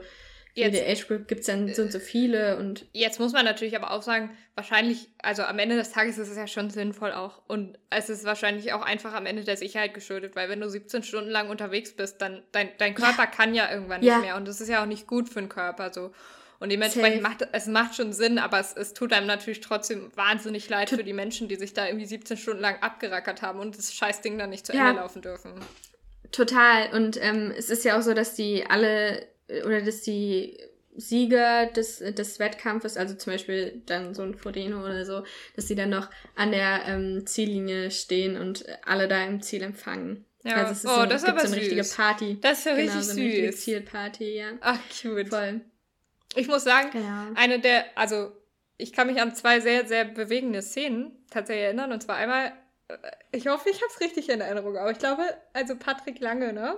jetzt, 0.54 0.74
jede 0.74 0.88
Age 0.88 1.08
Group 1.08 1.28
gibt 1.28 1.42
es 1.42 1.48
dann 1.48 1.74
so 1.74 1.82
und 1.82 1.92
so 1.92 2.00
viele 2.00 2.58
und. 2.58 2.86
Jetzt 2.94 3.20
muss 3.20 3.34
man 3.34 3.46
natürlich 3.46 3.76
aber 3.76 3.92
auch 3.92 4.02
sagen, 4.02 4.32
wahrscheinlich, 4.56 5.10
also 5.22 5.44
am 5.44 5.60
Ende 5.60 5.76
des 5.76 5.92
Tages 5.92 6.18
ist 6.18 6.30
es 6.30 6.38
ja 6.38 6.48
schon 6.48 6.70
sinnvoll 6.70 7.12
auch. 7.12 7.42
Und 7.48 7.78
es 7.90 8.10
ist 8.10 8.24
wahrscheinlich 8.26 8.74
auch 8.74 8.82
einfach 8.82 9.14
am 9.14 9.26
Ende 9.26 9.44
der 9.44 9.58
Sicherheit 9.58 9.94
geschuldet, 9.94 10.36
weil 10.36 10.50
wenn 10.50 10.60
du 10.60 10.70
17 10.70 11.04
Stunden 11.04 11.30
lang 11.30 11.50
unterwegs 11.50 11.94
bist, 11.94 12.22
dann 12.22 12.44
dein, 12.52 12.70
dein 12.78 12.96
Körper 12.96 13.24
ja. 13.24 13.28
kann 13.28 13.54
ja 13.54 13.72
irgendwann 13.72 14.04
ja. 14.04 14.18
nicht 14.18 14.26
mehr. 14.26 14.36
Und 14.36 14.48
das 14.48 14.62
ist 14.62 14.70
ja 14.70 14.82
auch 14.82 14.88
nicht 14.88 15.08
gut 15.08 15.30
für 15.30 15.40
den 15.40 15.50
Körper. 15.50 15.92
So. 15.94 16.12
Und 16.60 16.72
dementsprechend 16.72 17.24
Safe. 17.24 17.36
macht 17.40 17.48
es 17.54 17.66
macht 17.66 17.96
schon 17.96 18.14
Sinn, 18.14 18.38
aber 18.38 18.60
es, 18.60 18.74
es 18.74 18.94
tut 18.94 19.14
einem 19.14 19.26
natürlich 19.26 19.62
trotzdem 19.62 20.12
wahnsinnig 20.16 20.70
leid 20.70 20.92
für 20.92 21.04
die 21.04 21.14
Menschen, 21.14 21.48
die 21.48 21.56
sich 21.56 21.74
da 21.74 21.88
irgendwie 21.88 22.06
17 22.06 22.38
Stunden 22.38 22.62
lang 22.62 22.76
abgerackert 22.82 23.42
haben 23.42 23.60
und 23.60 23.78
das 23.78 23.94
Scheißding 23.94 24.38
dann 24.38 24.52
nicht 24.52 24.68
zu 24.68 24.74
ja. 24.74 24.90
Ende 24.90 25.02
laufen 25.02 25.24
dürfen. 25.24 25.54
Total. 26.32 26.94
Und 26.94 27.22
ähm, 27.22 27.52
es 27.58 27.70
ist 27.72 27.84
ja 27.84 27.98
auch 27.98 28.04
so, 28.04 28.14
dass 28.14 28.36
die 28.36 28.66
alle 28.70 29.26
oder 29.66 29.82
dass 29.82 30.02
die 30.02 30.58
Sieger 30.96 31.68
des, 31.68 32.00
des 32.00 32.40
Wettkampfes, 32.40 32.98
also 32.98 33.16
zum 33.16 33.34
Beispiel 33.34 33.82
dann 33.86 34.14
so 34.14 34.24
ein 34.24 34.36
Fodeno 34.36 34.84
oder 34.84 35.06
so, 35.06 35.24
dass 35.56 35.68
sie 35.68 35.76
dann 35.76 35.90
noch 35.90 36.10
an 36.36 36.52
der 36.52 36.82
ähm, 36.86 37.26
Ziellinie 37.26 37.92
stehen 37.92 38.38
und 38.38 38.66
alle 38.86 39.08
da 39.08 39.24
im 39.26 39.42
Ziel 39.42 39.64
empfangen. 39.64 40.26
Ja. 40.44 40.56
Also 40.56 40.72
es 40.72 40.84
ist 40.84 40.90
oh, 40.90 41.02
so, 41.02 41.06
das 41.06 41.24
ist 41.24 41.30
aber 41.30 41.40
so 41.40 41.48
eine 41.48 41.56
süß. 41.56 41.64
richtige 41.64 41.96
Party. 41.96 42.38
Das 42.42 42.60
ist 42.60 42.66
ja 42.66 42.76
genau, 42.76 42.94
richtig 42.94 43.04
so 43.04 43.22
eine 43.22 43.52
süß. 43.52 43.62
Zielparty, 43.62 44.38
ja. 44.38 44.48
Ach, 44.62 44.80
cute. 44.90 45.30
Voll. 45.30 45.62
Ich 46.36 46.48
muss 46.48 46.64
sagen, 46.64 46.90
ja. 46.94 47.28
eine 47.36 47.60
der, 47.60 47.86
also 47.96 48.32
ich 48.78 48.94
kann 48.94 49.08
mich 49.08 49.22
an 49.22 49.36
zwei 49.36 49.60
sehr, 49.60 49.86
sehr 49.86 50.06
bewegende 50.06 50.62
Szenen 50.62 51.12
tatsächlich 51.30 51.66
erinnern. 51.66 51.92
Und 51.92 52.02
zwar 52.02 52.16
einmal, 52.16 52.54
äh, 52.88 52.96
ich 53.32 53.48
hoffe, 53.48 53.70
ich 53.70 53.78
habe 53.78 53.92
es 53.94 54.02
richtig 54.02 54.30
in 54.30 54.42
Erinnerung, 54.42 54.78
aber 54.78 54.92
ich 54.92 55.00
glaube, 55.00 55.24
also 55.54 55.76
Patrick 55.76 56.20
Lange, 56.20 56.54
ne? 56.54 56.78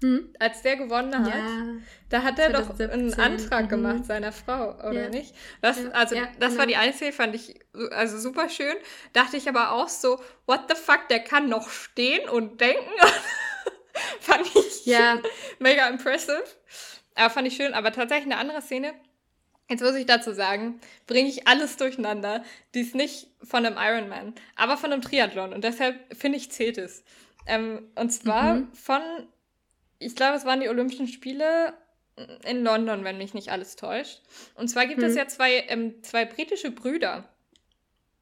Hm? 0.00 0.32
Als 0.38 0.62
der 0.62 0.76
gewonnen 0.76 1.18
hat, 1.18 1.34
ja, 1.34 1.64
da 2.08 2.22
hat 2.22 2.38
er 2.38 2.52
doch 2.52 2.78
einen 2.78 3.12
Antrag 3.14 3.64
mhm. 3.64 3.68
gemacht 3.68 4.04
seiner 4.04 4.30
Frau, 4.30 4.74
oder 4.78 5.04
ja. 5.04 5.08
nicht? 5.08 5.34
Das, 5.60 5.82
ja, 5.82 5.90
also, 5.90 6.14
das 6.14 6.50
genau. 6.50 6.58
war 6.58 6.66
die 6.66 6.76
einzige, 6.76 7.12
fand 7.12 7.34
ich 7.34 7.58
also 7.90 8.18
super 8.18 8.48
schön. 8.48 8.74
Dachte 9.12 9.36
ich 9.36 9.48
aber 9.48 9.72
auch 9.72 9.88
so, 9.88 10.20
what 10.46 10.62
the 10.68 10.76
fuck, 10.76 11.08
der 11.10 11.20
kann 11.20 11.48
noch 11.48 11.68
stehen 11.68 12.28
und 12.28 12.60
denken. 12.60 12.90
fand 14.20 14.46
ich 14.54 14.86
ja. 14.86 15.20
mega 15.58 15.88
impressive. 15.88 16.44
Aber 17.14 17.30
fand 17.30 17.48
ich 17.48 17.56
schön. 17.56 17.74
Aber 17.74 17.92
tatsächlich 17.92 18.32
eine 18.32 18.40
andere 18.40 18.62
Szene. 18.62 18.94
Jetzt 19.68 19.82
muss 19.82 19.96
ich 19.96 20.06
dazu 20.06 20.32
sagen, 20.32 20.80
bringe 21.06 21.28
ich 21.28 21.46
alles 21.46 21.76
durcheinander. 21.76 22.42
Die 22.74 22.80
ist 22.80 22.94
nicht 22.94 23.28
von 23.42 23.66
einem 23.66 23.76
Ironman, 23.78 24.34
aber 24.56 24.76
von 24.76 24.92
einem 24.92 25.02
Triathlon. 25.02 25.52
Und 25.52 25.62
deshalb 25.62 25.96
finde 26.16 26.38
ich, 26.38 26.50
zählt 26.50 26.78
es. 26.78 27.04
Ähm, 27.46 27.90
und 27.94 28.10
zwar 28.10 28.54
mhm. 28.54 28.72
von, 28.72 29.02
ich 29.98 30.14
glaube, 30.14 30.36
es 30.36 30.44
waren 30.44 30.60
die 30.60 30.68
Olympischen 30.68 31.08
Spiele 31.08 31.74
in 32.44 32.62
London, 32.62 33.04
wenn 33.04 33.18
mich 33.18 33.34
nicht 33.34 33.50
alles 33.50 33.76
täuscht. 33.76 34.20
Und 34.54 34.68
zwar 34.68 34.86
gibt 34.86 35.00
mhm. 35.00 35.06
es 35.06 35.14
ja 35.14 35.28
zwei, 35.28 35.64
ähm, 35.68 36.02
zwei 36.02 36.24
britische 36.24 36.70
Brüder, 36.70 37.28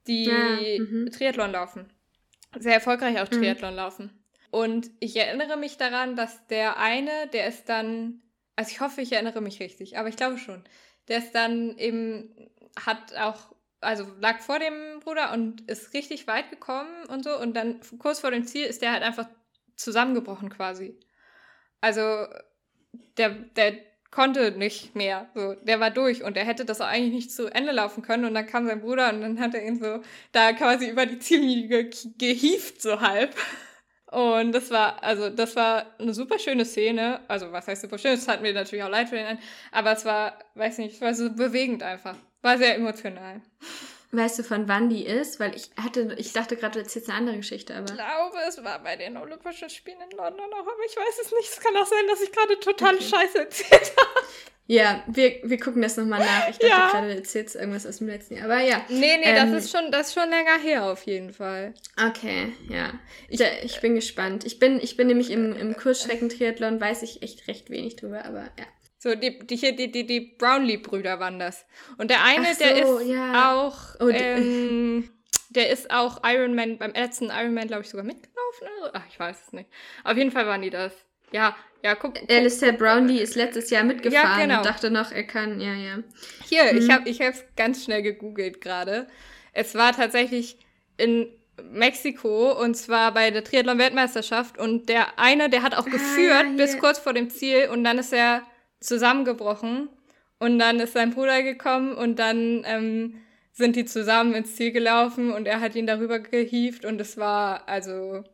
die 0.07 0.25
ja, 0.25 0.59
mhm. 0.79 1.11
Triathlon 1.11 1.53
laufen. 1.53 1.87
sehr 2.59 2.75
erfolgreich 2.75 3.21
auch 3.21 3.29
Triathlon 3.29 3.73
mhm. 3.73 3.77
laufen. 3.77 4.11
Und 4.51 4.91
ich 5.01 5.17
erinnere 5.17 5.57
mich 5.57 5.77
daran, 5.77 6.17
dass 6.17 6.47
der 6.47 6.79
eine, 6.79 7.29
der 7.33 7.49
ist 7.49 7.69
dann, 7.69 8.23
also 8.55 8.71
ich 8.71 8.81
hoffe, 8.81 9.01
ich 9.01 9.13
erinnere 9.13 9.41
mich 9.41 9.61
richtig, 9.61 9.99
aber 9.99 10.09
ich 10.09 10.17
glaube 10.17 10.39
schon, 10.39 10.63
der 11.09 11.19
ist 11.19 11.33
dann 11.33 11.77
eben, 11.79 12.35
hat 12.85 13.15
auch, 13.17 13.55
also 13.81 14.07
lag 14.21 14.41
vor 14.41 14.59
dem 14.59 15.01
Bruder 15.01 15.33
und 15.33 15.69
ist 15.69 15.95
richtig 15.95 16.27
weit 16.27 16.51
gekommen 16.51 17.05
und 17.09 17.25
so. 17.25 17.39
Und 17.39 17.55
dann 17.55 17.81
kurz 17.99 18.21
vor 18.21 18.31
dem 18.31 18.47
Ziel 18.47 18.65
ist 18.65 18.83
der 18.83 18.93
halt 18.93 19.03
einfach 19.03 19.29
zusammengebrochen 19.77 20.49
quasi. 20.49 20.99
Also 21.81 22.27
der, 23.17 23.31
der 23.31 23.75
konnte 24.11 24.53
nicht 24.53 24.95
mehr. 24.95 25.29
So, 25.35 25.55
der 25.55 25.79
war 25.81 25.91
durch 25.91 26.25
und 26.25 26.37
er 26.37 26.45
hätte 26.45 26.65
das 26.65 26.81
auch 26.81 26.87
eigentlich 26.87 27.13
nicht 27.13 27.33
zu 27.33 27.49
Ende 27.49 27.73
laufen 27.73 28.03
können. 28.03 28.25
Und 28.25 28.35
dann 28.35 28.47
kam 28.47 28.67
sein 28.67 28.81
Bruder 28.81 29.13
und 29.13 29.21
dann 29.21 29.41
hat 29.41 29.55
er 29.55 29.65
ihn 29.65 29.79
so 29.79 30.01
da 30.33 30.53
quasi 30.53 30.89
über 30.89 31.07
die 31.07 31.19
Ziellinie 31.19 31.69
ge 31.69 31.91
gehieft, 32.19 32.81
so 32.81 33.01
halb. 33.01 33.35
Und 34.11 34.53
das 34.53 34.71
war, 34.71 35.03
also 35.03 35.29
das 35.31 35.57
war 35.57 35.85
eine 35.99 36.15
super 36.15 36.39
schöne 36.39 36.65
Szene. 36.65 37.21
Also 37.29 37.53
was 37.53 37.67
heißt 37.69 37.83
super 37.83 37.99
schön? 37.99 38.13
Es 38.13 38.29
hat 38.29 38.41
mir 38.41 38.53
natürlich 38.55 38.85
auch 38.85 38.89
leid 38.89 39.09
für 39.09 39.17
den 39.17 39.27
einen. 39.27 39.41
Aber 39.73 39.93
es 39.93 40.05
war, 40.05 40.39
weiß 40.55 40.79
nicht, 40.79 40.95
es 40.95 41.01
war 41.01 41.15
so 41.15 41.31
bewegend 41.31 41.83
einfach. 41.83 42.17
War 42.41 42.57
sehr 42.57 42.77
emotional. 42.77 43.43
Weißt 44.17 44.39
du, 44.39 44.43
von 44.43 44.67
wann 44.67 44.89
die 44.89 45.05
ist? 45.05 45.41
Weil 45.41 45.55
ich 45.55 45.71
hatte, 45.77 46.15
ich 46.19 46.33
dachte 46.33 46.57
gerade, 46.57 46.75
du 46.75 46.79
erzählst 46.79 47.11
eine 47.11 47.19
andere 47.19 47.37
Geschichte, 47.37 47.75
aber. 47.75 47.85
Ich 47.85 47.95
glaube, 47.95 48.39
es 48.49 48.65
war 48.65 48.83
bei 48.83 48.97
den 48.97 49.19
Olympischen 49.19 49.69
Spielen 49.69 49.99
in 50.11 50.17
London 50.17 50.53
auch, 50.55 50.61
aber 50.61 50.85
ich 50.87 50.97
weiß 50.97 51.19
es 51.23 51.33
nicht. 51.33 51.51
Es 51.51 51.61
kann 51.61 51.77
auch 51.77 51.85
sein, 51.85 52.07
dass 52.09 52.23
ich 52.23 52.33
gerade 52.33 52.59
totale 52.59 52.97
okay. 52.97 53.05
Scheiße 53.05 53.39
erzählt 53.41 53.93
habe. 53.97 54.27
Ja, 54.69 55.05
wir, 55.07 55.41
wir 55.45 55.61
gucken 55.61 55.83
das 55.83 55.97
nochmal 55.97 56.21
nach. 56.21 56.49
Ich 56.49 56.57
dachte 56.57 56.67
ja. 56.67 56.89
gerade, 56.91 57.09
du 57.09 57.15
erzählst 57.15 57.55
irgendwas 57.55 57.87
aus 57.87 57.99
dem 57.99 58.09
letzten 58.09 58.37
Jahr. 58.37 58.47
Aber 58.47 58.61
ja. 58.61 58.85
Nee, 58.89 59.19
nee, 59.19 59.25
ähm, 59.25 59.53
das 59.53 59.65
ist 59.65 59.71
schon, 59.71 59.93
das 59.93 60.09
ist 60.09 60.15
schon 60.15 60.29
länger 60.29 60.59
her 60.61 60.87
auf 60.87 61.05
jeden 61.05 61.33
Fall. 61.33 61.75
Okay, 62.09 62.53
ja. 62.69 62.95
Ich, 63.29 63.41
ich 63.41 63.81
bin 63.81 63.95
gespannt. 63.95 64.45
Ich 64.45 64.59
bin, 64.59 64.81
ich 64.81 64.97
bin 64.97 65.07
nämlich 65.07 65.31
im, 65.31 65.55
im 65.55 65.77
Kursstrecken-Triathlon, 65.77 66.81
weiß 66.81 67.03
ich 67.03 67.23
echt 67.23 67.47
recht 67.47 67.71
wenig 67.71 67.97
drüber, 67.97 68.25
aber 68.25 68.45
ja. 68.59 68.67
So, 68.99 69.15
die, 69.15 69.39
die, 69.39 69.77
die, 69.77 69.93
die, 69.93 70.07
die 70.07 70.21
Brownlee-Brüder 70.21 71.21
waren 71.21 71.39
das. 71.39 71.67
Und 71.99 72.11
der 72.11 72.25
eine, 72.25 72.55
so, 72.55 72.65
der 72.65 72.77
ist 72.77 73.09
ja. 73.09 73.53
auch, 73.53 73.77
oh, 74.01 74.09
ähm, 74.09 75.11
der 75.51 75.71
ist 75.71 75.91
auch 75.91 76.23
Ironman, 76.25 76.79
beim 76.79 76.93
letzten 76.93 77.27
Ironman, 77.27 77.69
glaube 77.69 77.83
ich, 77.83 77.91
sogar 77.91 78.05
mitgelaufen. 78.05 78.69
Oder? 78.83 78.93
Ach, 78.95 79.05
ich 79.09 79.19
weiß 79.19 79.37
es 79.47 79.53
nicht. 79.53 79.69
Auf 80.05 80.17
jeden 80.17 80.31
Fall 80.31 80.47
waren 80.47 80.63
die 80.63 80.71
das. 80.71 80.93
Ja, 81.33 81.57
ja, 81.83 81.95
guck. 81.95 82.15
guck. 82.15 82.31
Alistair 82.31 82.73
Brownlee 82.73 83.21
ist 83.21 83.37
letztes 83.37 83.71
Jahr 83.71 83.85
mitgefahren 83.85 84.41
ja, 84.41 84.47
genau. 84.47 84.59
und 84.59 84.67
dachte 84.67 84.91
noch, 84.91 85.13
er 85.13 85.25
kann, 85.25 85.61
ja, 85.61 85.75
ja. 85.75 85.99
Hier, 86.45 86.71
hm. 86.71 86.79
ich 86.79 86.91
habe 86.91 87.09
ich 87.09 87.21
es 87.21 87.45
ganz 87.57 87.85
schnell 87.85 88.03
gegoogelt 88.03 88.61
gerade. 88.61 89.09
Es 89.53 89.75
war 89.75 89.93
tatsächlich 89.93 90.59
in 90.97 91.29
Mexiko 91.63 92.53
und 92.61 92.77
zwar 92.77 93.13
bei 93.13 93.31
der 93.31 93.45
Triathlon-Weltmeisterschaft 93.45 94.59
und 94.59 94.89
der 94.89 95.19
eine, 95.19 95.49
der 95.49 95.63
hat 95.63 95.75
auch 95.75 95.87
ah, 95.87 95.91
geführt 95.91 96.45
yeah. 96.45 96.57
bis 96.57 96.79
kurz 96.79 96.99
vor 96.99 97.13
dem 97.13 97.31
Ziel 97.31 97.69
und 97.71 97.85
dann 97.85 97.99
ist 97.99 98.13
er 98.13 98.43
zusammengebrochen 98.81 99.89
und 100.39 100.59
dann 100.59 100.81
ist 100.81 100.93
sein 100.93 101.11
Bruder 101.11 101.43
gekommen 101.43 101.95
und 101.95 102.19
dann 102.19 102.63
ähm, 102.67 103.23
sind 103.53 103.77
die 103.77 103.87
zusammen 103.87 104.35
ins 104.35 104.55
Ziel 104.57 104.73
gelaufen 104.73 105.33
und 105.33 105.47
er 105.47 105.61
hat 105.61 105.75
ihn 105.75 105.87
darüber 105.87 106.19
gehievt 106.19 106.85
und 106.85 107.01
es 107.01 107.17
war 107.17 107.69
also 107.69 108.25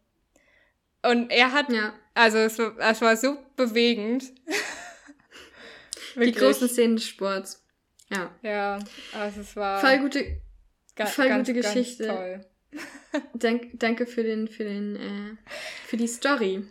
und 1.02 1.30
er 1.30 1.52
hat 1.52 1.72
ja. 1.72 1.94
also 2.14 2.38
es 2.38 2.58
war, 2.58 2.78
es 2.78 3.00
war 3.00 3.16
so 3.16 3.36
bewegend. 3.56 4.32
die 6.16 6.32
großen 6.32 6.68
Szenen 6.68 6.96
des 6.96 7.06
Sports. 7.06 7.64
Ja. 8.10 8.30
Ja, 8.42 8.78
also 9.12 9.40
es 9.40 9.56
war 9.56 9.80
voll 9.80 9.98
gute 9.98 10.40
ga, 10.94 11.06
voll 11.06 11.28
ganz, 11.28 11.48
gute 11.48 11.60
Geschichte. 11.60 12.06
toll. 12.06 12.46
Dank, 13.34 13.70
danke 13.74 14.06
für 14.06 14.22
den 14.22 14.48
für 14.48 14.64
den 14.64 14.96
äh, 14.96 15.36
für 15.86 15.96
die 15.96 16.06
Story. 16.06 16.64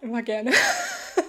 Immer 0.00 0.22
gerne. 0.22 0.52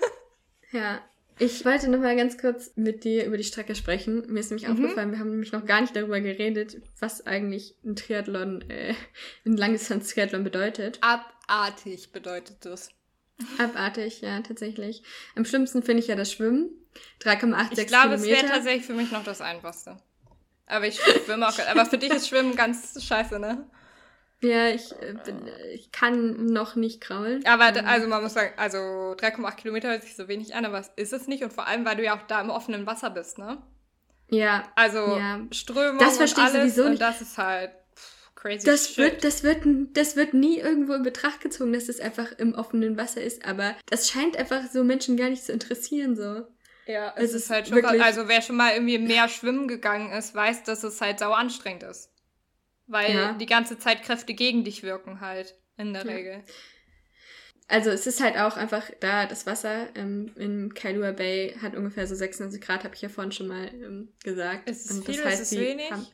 ja, 0.71 1.01
ich 1.39 1.65
wollte 1.65 1.89
noch 1.89 1.99
mal 1.99 2.15
ganz 2.15 2.37
kurz 2.37 2.71
mit 2.75 3.03
dir 3.03 3.25
über 3.25 3.37
die 3.37 3.43
Strecke 3.43 3.75
sprechen. 3.75 4.25
Mir 4.27 4.39
ist 4.39 4.51
nämlich 4.51 4.67
mhm. 4.67 4.73
aufgefallen, 4.73 5.11
wir 5.11 5.19
haben 5.19 5.31
nämlich 5.31 5.51
noch 5.51 5.65
gar 5.65 5.81
nicht 5.81 5.95
darüber 5.95 6.19
geredet, 6.21 6.77
was 6.99 7.25
eigentlich 7.25 7.75
ein 7.83 7.95
Triathlon, 7.95 8.69
äh, 8.69 8.93
ein 9.45 9.57
Langdistanz-Triathlon 9.57 10.43
bedeutet. 10.43 10.99
Abartig 11.01 12.11
bedeutet 12.11 12.57
das. 12.61 12.89
Abartig, 13.57 14.21
ja, 14.21 14.39
tatsächlich. 14.41 15.03
Am 15.35 15.45
schlimmsten 15.45 15.83
finde 15.83 16.01
ich 16.01 16.07
ja 16.07 16.15
das 16.15 16.31
Schwimmen. 16.31 16.69
3,86 17.21 17.39
Kilometer. 17.39 17.81
Ich 17.81 17.87
glaube, 17.87 18.13
es 18.13 18.25
wäre 18.25 18.45
tatsächlich 18.47 18.85
für 18.85 18.93
mich 18.93 19.11
noch 19.11 19.23
das 19.23 19.41
Einfachste. 19.41 19.97
Aber 20.67 20.87
ich 20.87 20.99
schwimme 20.99 21.47
auch. 21.47 21.59
Aber 21.69 21.85
für 21.85 21.97
dich 21.97 22.11
ist 22.11 22.29
Schwimmen 22.29 22.55
ganz 22.55 23.03
scheiße, 23.03 23.39
ne? 23.39 23.69
Ja, 24.41 24.69
ich, 24.69 24.91
äh, 24.91 25.15
bin, 25.25 25.49
ich 25.73 25.91
kann 25.91 26.45
noch 26.47 26.75
nicht 26.75 27.01
kraulen. 27.01 27.45
Aber 27.45 27.65
also 27.85 28.07
man 28.07 28.21
muss 28.21 28.33
sagen, 28.33 28.53
also 28.57 28.77
3,8 28.77 29.55
Kilometer 29.55 29.89
hört 29.89 30.03
sich 30.03 30.15
so 30.15 30.27
wenig 30.27 30.55
an, 30.55 30.65
aber 30.65 30.83
ist 30.95 31.13
es 31.13 31.27
nicht. 31.27 31.43
Und 31.43 31.53
vor 31.53 31.67
allem, 31.67 31.85
weil 31.85 31.95
du 31.95 32.03
ja 32.03 32.15
auch 32.15 32.23
da 32.27 32.41
im 32.41 32.49
offenen 32.49 32.85
Wasser 32.85 33.09
bist, 33.09 33.37
ne? 33.37 33.61
Ja. 34.29 34.63
Also 34.75 34.99
ja. 34.99 35.39
Strömung 35.51 35.99
das 35.99 36.17
und 36.19 36.37
alles. 36.37 36.53
Sowieso 36.53 36.83
nicht. 36.83 36.91
Und 36.93 37.01
das 37.01 37.21
ist 37.21 37.37
halt 37.37 37.71
crazy 38.35 38.65
das 38.65 38.89
shit. 38.89 38.97
Wird, 38.97 39.23
das, 39.23 39.43
wird, 39.43 39.65
das 39.93 40.15
wird 40.15 40.33
nie 40.33 40.59
irgendwo 40.59 40.93
in 40.93 41.03
Betracht 41.03 41.41
gezogen, 41.41 41.73
dass 41.73 41.89
es 41.89 41.99
einfach 41.99 42.31
im 42.33 42.53
offenen 42.53 42.97
Wasser 42.97 43.21
ist. 43.21 43.45
Aber 43.45 43.75
das 43.87 44.09
scheint 44.09 44.37
einfach 44.37 44.63
so 44.71 44.83
Menschen 44.83 45.17
gar 45.17 45.29
nicht 45.29 45.43
zu 45.43 45.51
interessieren, 45.51 46.15
so. 46.15 46.45
Ja, 46.87 47.13
es, 47.15 47.23
es 47.23 47.29
ist, 47.29 47.43
ist 47.43 47.49
halt 47.49 47.67
schon, 47.67 47.77
wirklich, 47.77 48.03
also 48.03 48.27
wer 48.27 48.41
schon 48.41 48.57
mal 48.57 48.73
irgendwie 48.73 48.95
im 48.95 49.05
Meer 49.05 49.27
schwimmen 49.27 49.67
gegangen 49.67 50.11
ist, 50.11 50.35
weiß, 50.35 50.63
dass 50.63 50.83
es 50.83 51.01
halt 51.01 51.17
sau 51.17 51.31
anstrengend 51.31 51.83
ist. 51.83 52.11
Weil 52.87 53.13
ja. 53.13 53.33
die 53.33 53.45
ganze 53.45 53.79
Zeit 53.79 54.03
Kräfte 54.03 54.33
gegen 54.33 54.63
dich 54.63 54.83
wirken 54.83 55.21
halt, 55.21 55.55
in 55.77 55.93
der 55.93 56.05
ja. 56.05 56.11
Regel. 56.11 56.43
Also 57.67 57.89
es 57.89 58.05
ist 58.05 58.21
halt 58.21 58.37
auch 58.37 58.57
einfach 58.57 58.91
da, 58.99 59.25
das 59.25 59.47
Wasser 59.47 59.87
ähm, 59.95 60.31
in 60.35 60.73
Kailua 60.75 61.11
Bay 61.11 61.55
hat 61.61 61.75
ungefähr 61.75 62.05
so 62.05 62.13
96 62.13 62.61
Grad, 62.61 62.83
habe 62.83 62.93
ich 62.93 63.01
ja 63.01 63.09
vorhin 63.09 63.31
schon 63.31 63.47
mal 63.47 63.67
ähm, 63.73 64.09
gesagt. 64.23 64.69
Ist 64.69 64.89
es 64.89 65.03
viel, 65.03 65.15
das 65.15 65.25
heißt, 65.25 65.41
ist 65.41 65.51
es 65.51 65.59
wenig? 65.59 65.91
Haben, 65.91 66.05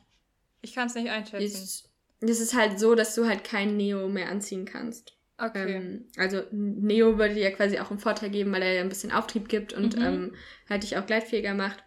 ich 0.62 0.74
kann 0.74 0.86
es 0.86 0.94
nicht 0.94 1.10
einschätzen. 1.10 1.90
Es 2.20 2.40
ist 2.40 2.54
halt 2.54 2.78
so, 2.78 2.94
dass 2.94 3.14
du 3.14 3.26
halt 3.26 3.44
kein 3.44 3.76
Neo 3.76 4.08
mehr 4.08 4.30
anziehen 4.30 4.64
kannst. 4.64 5.14
Okay. 5.36 5.74
Ähm, 5.74 6.06
also 6.16 6.42
Neo 6.52 7.18
würde 7.18 7.34
dir 7.34 7.42
ja 7.42 7.50
quasi 7.50 7.78
auch 7.80 7.90
einen 7.90 7.98
Vorteil 7.98 8.30
geben, 8.30 8.52
weil 8.52 8.62
er 8.62 8.74
ja 8.74 8.80
ein 8.80 8.88
bisschen 8.88 9.12
Auftrieb 9.12 9.48
gibt 9.48 9.74
und 9.74 9.96
mhm. 9.96 10.02
ähm, 10.02 10.34
halt 10.70 10.84
dich 10.84 10.96
auch 10.96 11.04
gleitfähiger 11.04 11.52
macht. 11.52 11.84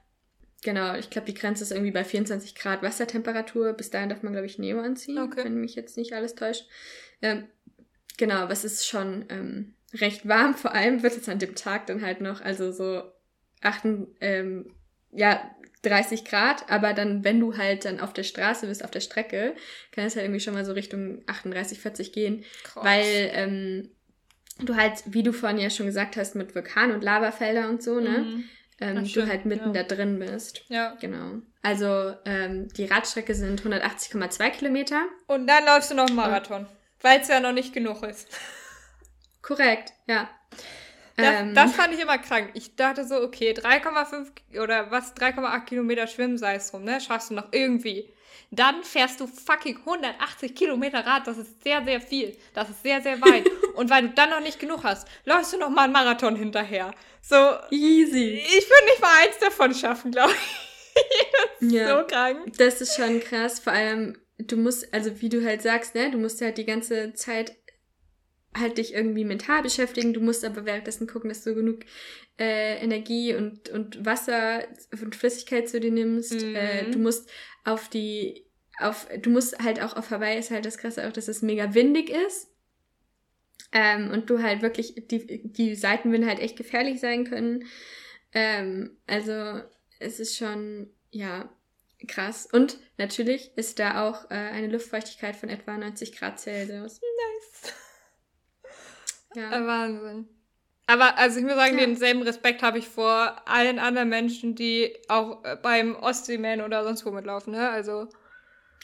Genau, 0.64 0.96
ich 0.96 1.10
glaube, 1.10 1.28
die 1.28 1.34
Grenze 1.34 1.64
ist 1.64 1.72
irgendwie 1.72 1.92
bei 1.92 2.04
24 2.04 2.56
Grad 2.56 2.82
Wassertemperatur. 2.82 3.74
Bis 3.74 3.92
dahin 3.92 4.10
darf 4.10 4.24
man, 4.24 4.34
glaube 4.34 4.48
ich, 4.48 4.58
Neo 4.58 4.80
anziehen, 4.80 5.20
okay. 5.20 5.44
wenn 5.44 5.62
mich 5.62 5.76
jetzt 5.76 5.98
nicht 5.98 6.14
alles 6.14 6.36
täuscht. 6.36 6.68
Ähm, 7.22 7.48
genau, 8.18 8.36
aber 8.38 8.54
es 8.54 8.66
ist 8.66 8.88
schon 8.88 9.26
ähm, 9.30 9.76
recht 9.94 10.28
warm. 10.28 10.56
Vor 10.56 10.74
allem 10.74 11.04
wird 11.04 11.18
es 11.18 11.30
an 11.30 11.40
dem 11.40 11.56
Tag 11.56 11.88
dann 11.88 12.02
halt 12.02 12.22
noch, 12.22 12.42
also 12.42 12.72
so 12.72 13.04
8, 13.62 13.86
ähm, 14.22 14.74
ja, 15.12 15.52
30 15.84 16.26
Grad, 16.26 16.70
aber 16.72 16.94
dann, 16.94 17.24
wenn 17.24 17.40
du 17.40 17.58
halt 17.58 17.86
dann 17.86 18.00
auf 18.00 18.12
der 18.12 18.24
Straße 18.24 18.66
bist, 18.66 18.84
auf 18.84 18.90
der 18.90 19.02
Strecke, 19.02 19.54
kann 19.92 20.06
es 20.06 20.16
halt 20.16 20.26
irgendwie 20.26 20.40
schon 20.40 20.56
mal 20.56 20.66
so 20.66 20.72
Richtung 20.72 21.22
38, 21.28 21.80
40 21.80 22.12
gehen, 22.12 22.44
Krass. 22.64 22.84
weil 22.84 23.32
ähm, 23.34 23.90
du 24.64 24.76
halt, 24.76 25.04
wie 25.06 25.22
du 25.22 25.32
vorhin 25.32 25.60
ja 25.60 25.70
schon 25.70 25.86
gesagt 25.86 26.18
hast, 26.18 26.34
mit 26.36 26.56
Vulkan 26.56 26.92
und 26.92 27.04
Lavafelder 27.04 27.70
und 27.70 27.84
so, 27.84 28.00
ne? 28.00 28.20
Mhm 28.20 28.44
ähm, 28.80 29.04
Ach, 29.04 29.12
du 29.12 29.28
halt 29.28 29.46
mitten 29.46 29.74
ja. 29.74 29.84
da 29.84 29.96
drin 29.96 30.20
bist. 30.20 30.64
Ja. 30.68 30.96
Genau. 31.00 31.42
Also 31.62 32.14
ähm, 32.26 32.68
die 32.74 32.86
Radstrecke 32.86 33.34
sind 33.34 33.62
180,2 33.62 34.50
Kilometer. 34.52 35.04
Und 35.28 35.48
dann 35.48 35.66
läufst 35.66 35.92
du 35.92 35.96
noch 35.96 36.08
einen 36.08 36.16
Marathon, 36.16 36.68
weil 37.02 37.22
es 37.22 37.28
ja 37.28 37.40
noch 37.40 37.54
nicht 37.54 37.74
genug 37.74 38.04
ist. 38.04 38.28
Korrekt, 39.42 39.94
ja. 40.08 40.30
Das, 41.18 41.42
ähm, 41.42 41.54
das 41.54 41.74
fand 41.74 41.94
ich 41.94 42.02
immer 42.02 42.18
krank. 42.18 42.52
Ich 42.56 42.76
dachte 42.76 43.06
so, 43.06 43.22
okay, 43.22 43.54
3,5 43.54 44.60
oder 44.62 44.92
was, 44.92 45.16
3,8 45.16 45.66
Kilometer 45.66 46.08
schwimmen 46.08 46.38
sei 46.38 46.56
es 46.56 46.72
drum, 46.72 46.84
ne? 46.84 47.00
Schaffst 47.00 47.30
du 47.30 47.36
noch 47.36 47.48
irgendwie. 47.52 48.12
Dann 48.52 48.84
fährst 48.84 49.20
du 49.20 49.28
fucking 49.28 49.80
180 49.80 50.56
Kilometer 50.56 51.06
Rad. 51.06 51.28
Das 51.28 51.38
ist 51.38 51.64
sehr, 51.64 51.84
sehr 51.84 52.02
viel. 52.02 52.38
Das 52.54 52.70
ist 52.70 52.84
sehr, 52.84 53.02
sehr 53.02 53.22
weit. 53.22 53.46
Und 53.76 53.90
weil 53.90 54.04
du 54.04 54.10
dann 54.10 54.30
noch 54.30 54.42
nicht 54.42 54.60
genug 54.60 54.84
hast, 54.84 55.08
läufst 55.26 55.54
du 55.54 55.58
noch 55.58 55.70
mal 55.70 55.84
einen 55.84 55.94
Marathon 55.94 56.36
hinterher. 56.36 56.94
So. 57.28 57.58
Easy. 57.72 58.44
Ich 58.46 58.70
würde 58.70 58.86
nicht 58.86 59.02
mal 59.02 59.24
eins 59.24 59.40
davon 59.40 59.74
schaffen, 59.74 60.12
glaube 60.12 60.34
ich. 60.34 61.72
ja, 61.72 61.98
so 61.98 62.06
krank. 62.06 62.54
Das 62.58 62.82
ist 62.82 62.96
schon 62.96 63.20
krass. 63.20 63.60
Vor 63.60 63.74
allem, 63.74 64.18
du 64.38 64.58
musst, 64.58 64.94
also 64.94 65.22
wie 65.22 65.30
du 65.30 65.44
halt 65.44 65.64
sagst, 65.64 65.96
ne, 65.96 66.12
du 66.12 66.20
musst 66.20 66.42
halt 66.42 66.60
die 66.60 66.66
ganze 66.66 67.14
Zeit 67.14 67.56
halt 68.56 68.78
dich 68.78 68.94
irgendwie 68.94 69.26
mental 69.26 69.64
beschäftigen. 69.64 70.14
Du 70.14 70.22
musst 70.22 70.46
aber 70.46 70.66
währenddessen 70.66 71.08
gucken, 71.08 71.30
dass 71.30 71.44
du 71.44 71.56
genug 71.56 71.80
äh, 72.40 72.78
Energie 72.78 73.34
und, 73.34 73.70
und 73.70 74.06
Wasser 74.06 74.64
und 74.92 75.16
Flüssigkeit 75.16 75.68
zu 75.68 75.80
dir 75.80 75.92
nimmst. 75.92 76.34
Mhm. 76.34 76.56
Äh, 76.56 76.92
du 76.92 77.00
musst 77.00 77.30
auf 77.64 77.90
die, 77.90 78.46
auf, 78.80 79.08
du 79.20 79.32
musst 79.32 79.58
halt 79.60 79.82
auch 79.82 79.96
auf 79.96 80.12
Hawaii 80.12 80.38
ist 80.38 80.52
halt 80.52 80.66
das 80.66 80.78
Krasse 80.78 81.08
auch, 81.08 81.12
dass 81.12 81.28
es 81.28 81.42
mega 81.42 81.74
windig 81.74 82.10
ist. 82.10 82.55
Ähm, 83.72 84.12
und 84.12 84.30
du 84.30 84.42
halt 84.42 84.62
wirklich, 84.62 84.96
die, 84.96 85.52
die 85.52 85.76
Seitenwinde 85.76 86.28
halt 86.28 86.40
echt 86.40 86.56
gefährlich 86.58 87.00
sein 87.00 87.26
können. 87.26 87.66
Ähm, 88.34 88.98
also 89.08 89.62
es 90.00 90.20
ist 90.20 90.38
schon, 90.38 90.90
ja, 91.12 91.50
krass. 92.08 92.48
Und 92.52 92.78
natürlich 92.98 93.52
ist 93.56 93.80
da 93.80 94.08
auch 94.08 94.30
äh, 94.30 94.36
eine 94.36 94.68
Luftfeuchtigkeit 94.68 95.36
von 95.36 95.50
etwa 95.50 95.78
90 95.78 96.18
Grad 96.18 96.40
Celsius. 96.40 97.02
Nice. 97.02 97.74
Ja. 99.36 99.52
Wahnsinn. 99.68 100.28
Aber 100.88 101.18
also 101.18 101.40
ich 101.40 101.46
muss 101.46 101.56
sagen, 101.56 101.80
Ja. 101.80 101.86
denselben 101.86 102.22
Respekt 102.22 102.62
habe 102.62 102.78
ich 102.78 102.88
vor 102.88 103.42
allen 103.50 103.80
anderen 103.80 104.10
Menschen, 104.10 104.56
die 104.56 104.96
auch 105.08 105.44
äh, 105.44 105.58
beim 105.62 105.96
Ostseeman 105.96 106.62
oder 106.62 106.84
sonst 106.84 107.06
wo 107.06 107.12
mitlaufen, 107.12 107.54
ne? 107.54 107.70
Also. 107.70 108.08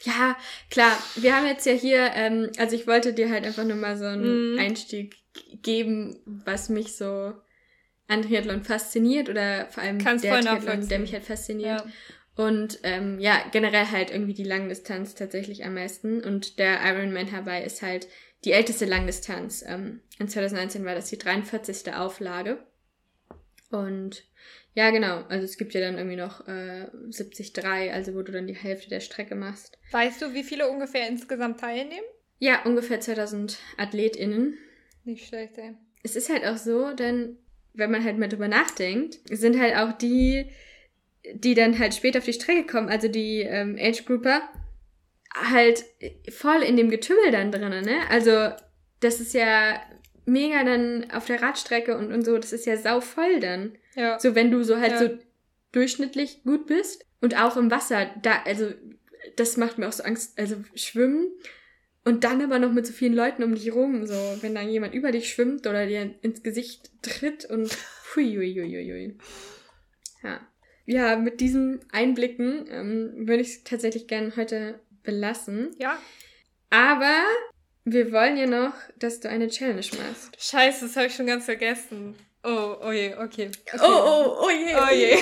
Ja, 0.04 0.36
klar. 0.70 0.96
Wir 1.16 1.36
haben 1.36 1.46
jetzt 1.46 1.66
ja 1.66 1.72
hier, 1.72 2.10
ähm, 2.14 2.50
also 2.58 2.74
ich 2.76 2.86
wollte 2.86 3.12
dir 3.12 3.30
halt 3.30 3.44
einfach 3.44 3.64
nur 3.64 3.76
mal 3.76 3.96
so 3.96 4.04
einen 4.04 4.52
Mhm. 4.54 4.58
Einstieg 4.58 5.16
geben, 5.62 6.20
was 6.24 6.68
mich 6.68 6.96
so 6.96 7.32
an 8.08 8.22
Triathlon 8.22 8.64
fasziniert 8.64 9.28
oder 9.28 9.66
vor 9.70 9.82
allem 9.82 9.98
Kann's 9.98 10.22
der 10.22 10.40
Triathlon, 10.40 10.88
der 10.88 10.98
mich 10.98 11.12
halt 11.12 11.24
fasziniert. 11.24 11.80
Ja. 11.80 11.86
Und 12.34 12.78
ähm, 12.82 13.18
ja, 13.20 13.44
generell 13.52 13.86
halt 13.90 14.10
irgendwie 14.10 14.34
die 14.34 14.44
Langdistanz 14.44 15.14
tatsächlich 15.14 15.64
am 15.64 15.74
meisten. 15.74 16.22
Und 16.22 16.58
der 16.58 16.80
Ironman 16.84 17.30
Hawaii 17.30 17.64
ist 17.64 17.82
halt 17.82 18.08
die 18.44 18.52
älteste 18.52 18.86
Langdistanz. 18.86 19.62
Ähm, 19.66 20.00
in 20.18 20.28
2019 20.28 20.84
war 20.84 20.94
das 20.94 21.10
die 21.10 21.18
43. 21.18 21.94
Auflage. 21.94 22.58
Und 23.70 24.24
ja, 24.74 24.90
genau. 24.90 25.22
Also 25.28 25.44
es 25.44 25.58
gibt 25.58 25.74
ja 25.74 25.80
dann 25.80 25.96
irgendwie 25.98 26.16
noch 26.16 26.46
äh, 26.48 26.86
73, 27.10 27.64
also 27.92 28.14
wo 28.14 28.22
du 28.22 28.32
dann 28.32 28.46
die 28.46 28.56
Hälfte 28.56 28.88
der 28.88 29.00
Strecke 29.00 29.34
machst. 29.34 29.78
Weißt 29.90 30.22
du, 30.22 30.34
wie 30.34 30.44
viele 30.44 30.68
ungefähr 30.70 31.08
insgesamt 31.08 31.60
teilnehmen? 31.60 32.06
Ja, 32.38 32.62
ungefähr 32.64 33.00
2000 33.00 33.58
AthletInnen. 33.76 34.58
Nicht 35.04 35.26
schlecht, 35.26 35.58
ey. 35.58 35.74
Es 36.02 36.16
ist 36.16 36.28
halt 36.30 36.44
auch 36.44 36.56
so, 36.56 36.92
denn 36.92 37.38
wenn 37.74 37.90
man 37.90 38.04
halt 38.04 38.18
mal 38.18 38.28
drüber 38.28 38.48
nachdenkt, 38.48 39.20
sind 39.30 39.60
halt 39.60 39.76
auch 39.76 39.92
die, 39.92 40.46
die 41.34 41.54
dann 41.54 41.78
halt 41.78 41.94
später 41.94 42.18
auf 42.18 42.24
die 42.24 42.32
Strecke 42.32 42.66
kommen, 42.66 42.88
also 42.88 43.08
die 43.08 43.40
ähm, 43.40 43.76
Age 43.78 44.04
Grouper, 44.04 44.42
halt 45.34 45.84
voll 46.30 46.62
in 46.62 46.76
dem 46.76 46.90
Getümmel 46.90 47.30
dann 47.30 47.52
drin, 47.52 47.84
ne? 47.84 48.00
Also 48.10 48.50
das 49.00 49.20
ist 49.20 49.34
ja 49.34 49.80
mega 50.24 50.62
dann 50.64 51.10
auf 51.10 51.26
der 51.26 51.42
Radstrecke 51.42 51.96
und, 51.96 52.12
und 52.12 52.24
so, 52.24 52.38
das 52.38 52.52
ist 52.52 52.66
ja 52.66 52.76
sau 52.76 53.00
voll 53.00 53.40
dann. 53.40 53.76
Ja. 53.94 54.18
So, 54.18 54.34
wenn 54.34 54.50
du 54.50 54.62
so 54.62 54.78
halt 54.78 54.92
Ja. 54.92 54.98
so 54.98 55.18
durchschnittlich 55.72 56.42
gut 56.44 56.66
bist 56.66 57.04
und 57.20 57.36
auch 57.40 57.56
im 57.56 57.70
Wasser, 57.70 58.10
da, 58.22 58.42
also, 58.44 58.72
das 59.36 59.56
macht 59.56 59.78
mir 59.78 59.88
auch 59.88 59.92
so 59.92 60.02
Angst, 60.02 60.38
also 60.38 60.56
schwimmen 60.74 61.30
und 62.04 62.24
dann 62.24 62.42
aber 62.42 62.58
noch 62.58 62.72
mit 62.72 62.86
so 62.86 62.92
vielen 62.92 63.14
Leuten 63.14 63.42
um 63.42 63.54
dich 63.54 63.72
rum, 63.72 64.06
so, 64.06 64.14
wenn 64.40 64.54
da 64.54 64.62
jemand 64.62 64.94
über 64.94 65.12
dich 65.12 65.30
schwimmt 65.30 65.66
oder 65.66 65.86
dir 65.86 66.14
ins 66.22 66.42
Gesicht 66.42 66.90
tritt 67.02 67.44
und 67.44 67.76
hui, 68.14 68.34
hui, 68.36 68.54
hui, 68.54 68.68
hui, 68.68 68.90
hui. 68.90 69.18
Ja. 70.22 70.40
Ja, 70.84 71.16
mit 71.16 71.40
diesen 71.40 71.80
Einblicken 71.92 72.66
ähm, 72.68 73.28
würde 73.28 73.42
ich 73.42 73.48
es 73.48 73.64
tatsächlich 73.64 74.08
gerne 74.08 74.34
heute 74.36 74.80
belassen. 75.04 75.70
Ja. 75.78 75.96
Aber 76.70 77.22
wir 77.84 78.10
wollen 78.12 78.36
ja 78.36 78.46
noch, 78.46 78.74
dass 78.98 79.20
du 79.20 79.28
eine 79.28 79.48
Challenge 79.48 79.80
machst. 79.80 80.34
Scheiße, 80.38 80.86
das 80.86 80.96
habe 80.96 81.06
ich 81.06 81.14
schon 81.14 81.26
ganz 81.26 81.44
vergessen. 81.44 82.16
Oh, 82.44 82.76
oh 82.82 82.90
je, 82.90 83.14
okay. 83.16 83.50
okay. 83.72 83.78
oh 83.80 84.50
je. 84.50 84.74
Oh 84.76 84.90
je. 84.90 85.18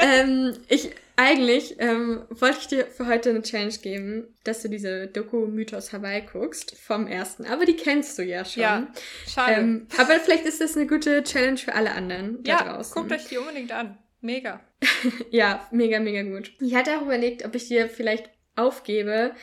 ähm, 0.02 0.56
ich, 0.68 0.90
eigentlich 1.16 1.76
ähm, 1.78 2.24
wollte 2.28 2.58
ich 2.60 2.66
dir 2.66 2.86
für 2.86 3.06
heute 3.06 3.30
eine 3.30 3.40
Challenge 3.40 3.74
geben, 3.78 4.34
dass 4.44 4.60
du 4.60 4.68
diese 4.68 5.06
Doku 5.06 5.46
Mythos 5.46 5.94
Hawaii 5.94 6.22
guckst 6.30 6.76
vom 6.78 7.06
ersten. 7.06 7.46
Aber 7.46 7.64
die 7.64 7.76
kennst 7.76 8.18
du 8.18 8.22
ja 8.22 8.44
schon. 8.44 8.62
Ja, 8.62 8.86
schade. 9.26 9.60
Ähm, 9.60 9.86
aber 9.96 10.20
vielleicht 10.20 10.44
ist 10.44 10.60
das 10.60 10.76
eine 10.76 10.86
gute 10.86 11.22
Challenge 11.22 11.56
für 11.56 11.74
alle 11.74 11.92
anderen 11.92 12.42
da 12.42 12.50
ja, 12.50 12.64
draußen. 12.64 12.94
guckt 12.94 13.12
euch 13.12 13.28
die 13.28 13.38
unbedingt 13.38 13.72
an. 13.72 13.96
Mega. 14.20 14.60
Ja, 15.30 15.66
mega, 15.70 16.00
mega 16.00 16.22
gut. 16.22 16.52
Ich 16.60 16.74
hatte 16.74 16.98
auch 16.98 17.02
überlegt, 17.02 17.44
ob 17.44 17.54
ich 17.54 17.68
dir 17.68 17.88
vielleicht 17.88 18.28
aufgebe, 18.56 19.34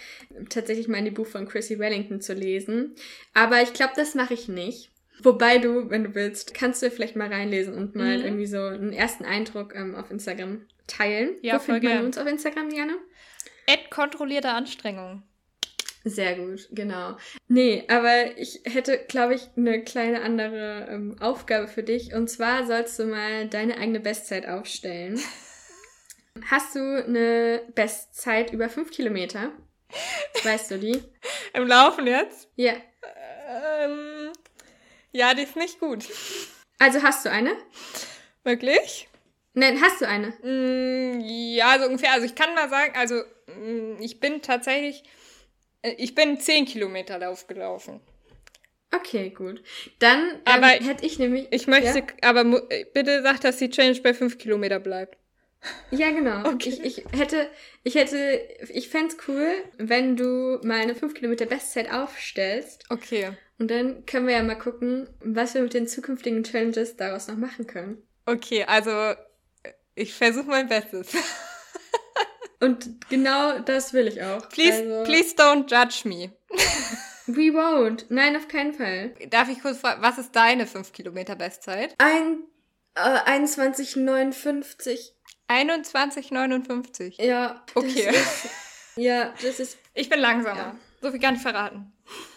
tatsächlich 0.50 0.88
mal 0.88 0.98
in 0.98 1.06
die 1.06 1.12
Buch 1.12 1.28
von 1.28 1.48
Chrissy 1.48 1.80
Wellington 1.80 2.22
zu 2.22 2.34
lesen. 2.34 2.96
Aber 3.34 3.62
ich 3.62 3.74
glaube, 3.74 3.94
das 3.96 4.16
mache 4.16 4.34
ich 4.34 4.48
nicht. 4.48 4.93
Wobei 5.22 5.58
du, 5.60 5.90
wenn 5.90 6.04
du 6.04 6.16
willst, 6.16 6.54
kannst 6.54 6.82
du 6.82 6.90
vielleicht 6.92 7.16
mal 7.16 7.32
reinlesen 7.32 7.76
und 7.76 7.96
mal 7.96 8.18
Mhm. 8.20 8.24
irgendwie 8.26 8.46
so 8.48 8.62
einen 8.62 8.94
ersten 8.94 9.26
Eindruck 9.26 9.74
ähm, 9.76 9.96
auf 9.96 10.10
Instagram 10.12 10.66
teilen. 10.88 11.36
Ja, 11.42 11.56
Wo 11.56 11.60
voll 11.60 11.76
findet 11.80 11.96
man 11.96 12.06
uns 12.06 12.18
auf 12.18 12.28
Instagram, 12.28 12.70
Jana? 12.72 12.94
Ad 13.70 13.84
kontrollierte 13.90 14.50
Anstrengung. 14.50 15.24
Sehr 16.06 16.36
gut, 16.36 16.68
genau. 16.72 17.16
Nee, 17.48 17.86
aber 17.88 18.38
ich 18.38 18.60
hätte, 18.66 18.98
glaube 19.08 19.36
ich, 19.36 19.48
eine 19.56 19.84
kleine 19.86 20.22
andere 20.22 20.88
ähm, 20.90 21.16
Aufgabe 21.22 21.68
für 21.70 21.84
dich. 21.84 22.14
Und 22.14 22.28
zwar 22.30 22.66
sollst 22.66 23.00
du 23.00 23.06
mal 23.06 23.48
deine 23.48 23.78
eigene 23.78 24.02
Bestzeit 24.02 24.46
aufstellen. 24.46 25.18
Hast 26.50 26.76
du 26.76 26.80
eine 27.06 27.62
Bestzeit 27.76 28.52
über 28.52 28.68
fünf 28.68 28.92
Kilometer? 28.92 29.52
Weißt 30.44 30.72
du 30.72 30.80
die? 30.80 31.02
Im 31.54 31.68
Laufen 31.68 32.06
jetzt? 32.08 32.50
Ja. 32.56 32.74
Ähm, 33.48 34.13
ja, 35.14 35.34
die 35.34 35.44
ist 35.44 35.56
nicht 35.56 35.80
gut. 35.80 36.06
Also 36.80 37.02
hast 37.02 37.26
du 37.26 37.32
eine? 37.32 37.56
Wirklich? 38.44 39.08
Nein, 39.54 39.80
hast 39.82 40.02
du 40.02 40.08
eine? 40.08 40.30
Mm, 40.42 41.22
ja, 41.22 41.78
so 41.80 41.86
ungefähr. 41.86 42.12
Also 42.12 42.26
ich 42.26 42.36
kann 42.36 42.56
mal 42.56 42.70
sagen, 42.70 42.94
also 42.96 43.22
mm, 43.48 44.02
ich 44.02 44.20
bin 44.20 44.42
tatsächlich, 44.42 45.04
äh, 45.84 45.94
ich 45.98 46.16
bin 46.16 46.40
10 46.40 46.66
Kilometer 46.66 47.20
Lauf 47.20 47.48
gelaufen. 47.48 48.02
Okay, 48.94 49.30
gut. 49.30 49.64
Dann 50.00 50.20
ähm, 50.30 50.42
Aber 50.46 50.68
hätte 50.68 51.06
ich 51.06 51.18
nämlich. 51.20 51.48
Ich 51.52 51.68
möchte, 51.68 52.00
Ja, 52.00 52.30
aber 52.30 52.72
äh, 52.72 52.86
bitte 52.94 53.22
sag, 53.24 53.42
dass 53.42 53.58
die 53.58 53.70
Challenge 53.70 54.00
bei 54.02 54.14
5 54.14 54.38
Kilometer 54.38 54.80
bleibt. 54.80 55.18
ja 55.92 56.10
genau. 56.12 56.44
Okay. 56.54 56.70
Ich, 56.84 57.06
ich 57.06 57.20
hätte, 57.20 57.48
ich 57.84 57.96
hätte, 57.96 58.42
ich 58.70 58.90
fände 58.90 59.16
cool, 59.28 59.54
wenn 59.78 60.16
du 60.16 60.60
mal 60.64 60.80
eine 60.82 60.96
5 60.96 61.14
Kilometer 61.14 61.46
Bestzeit 61.46 61.92
aufstellst. 61.92 62.86
Okay. 62.90 63.32
Und 63.64 63.72
dann 63.72 64.06
können 64.06 64.28
wir 64.28 64.36
ja 64.36 64.44
mal 64.44 64.58
gucken, 64.58 65.08
was 65.22 65.54
wir 65.54 65.62
mit 65.62 65.74
den 65.74 65.88
zukünftigen 65.88 66.44
Challenges 66.44 66.98
daraus 66.98 67.30
noch 67.30 67.38
machen 67.38 67.66
können. 67.66 68.06
Okay, 68.26 68.66
also 68.66 68.92
äh, 68.92 69.16
ich 69.96 70.14
versuche 70.14 70.48
mein 70.48 70.68
Bestes. 70.68 71.14
Und 72.60 73.10
genau 73.10 73.60
das 73.60 73.94
will 73.94 74.10
ich 74.10 74.22
auch. 74.22 74.50
Please, 74.50 74.80
also, 74.80 75.04
please 75.06 75.34
don't 75.34 75.72
judge 75.72 76.06
me. 76.06 76.34
We 77.26 77.54
won't. 77.54 78.04
Nein, 78.10 78.36
auf 78.36 78.50
keinen 78.50 78.74
Fall. 78.74 79.16
Darf 79.30 79.48
ich 79.48 79.62
kurz 79.62 79.78
fragen, 79.78 80.02
was 80.02 80.18
ist 80.18 80.36
deine 80.36 80.68
5 80.68 80.92
Kilometer 80.92 81.38
Bestzeit? 81.38 81.96
Ein, 82.00 82.44
äh, 82.96 83.00
21,59. 83.00 85.14
21,59. 85.48 87.24
Ja. 87.24 87.64
das 87.74 87.82
Okay. 87.82 88.10
Ist, 88.10 88.50
ja, 88.98 89.34
das 89.42 89.62
ist. 89.62 89.78
Ich 89.94 90.10
bin 90.10 90.20
langsamer. 90.20 90.58
Ja. 90.58 90.76
So 91.04 91.12
viel 91.12 91.20
kann 91.20 91.36
ich 91.36 91.42
verraten. 91.42 91.92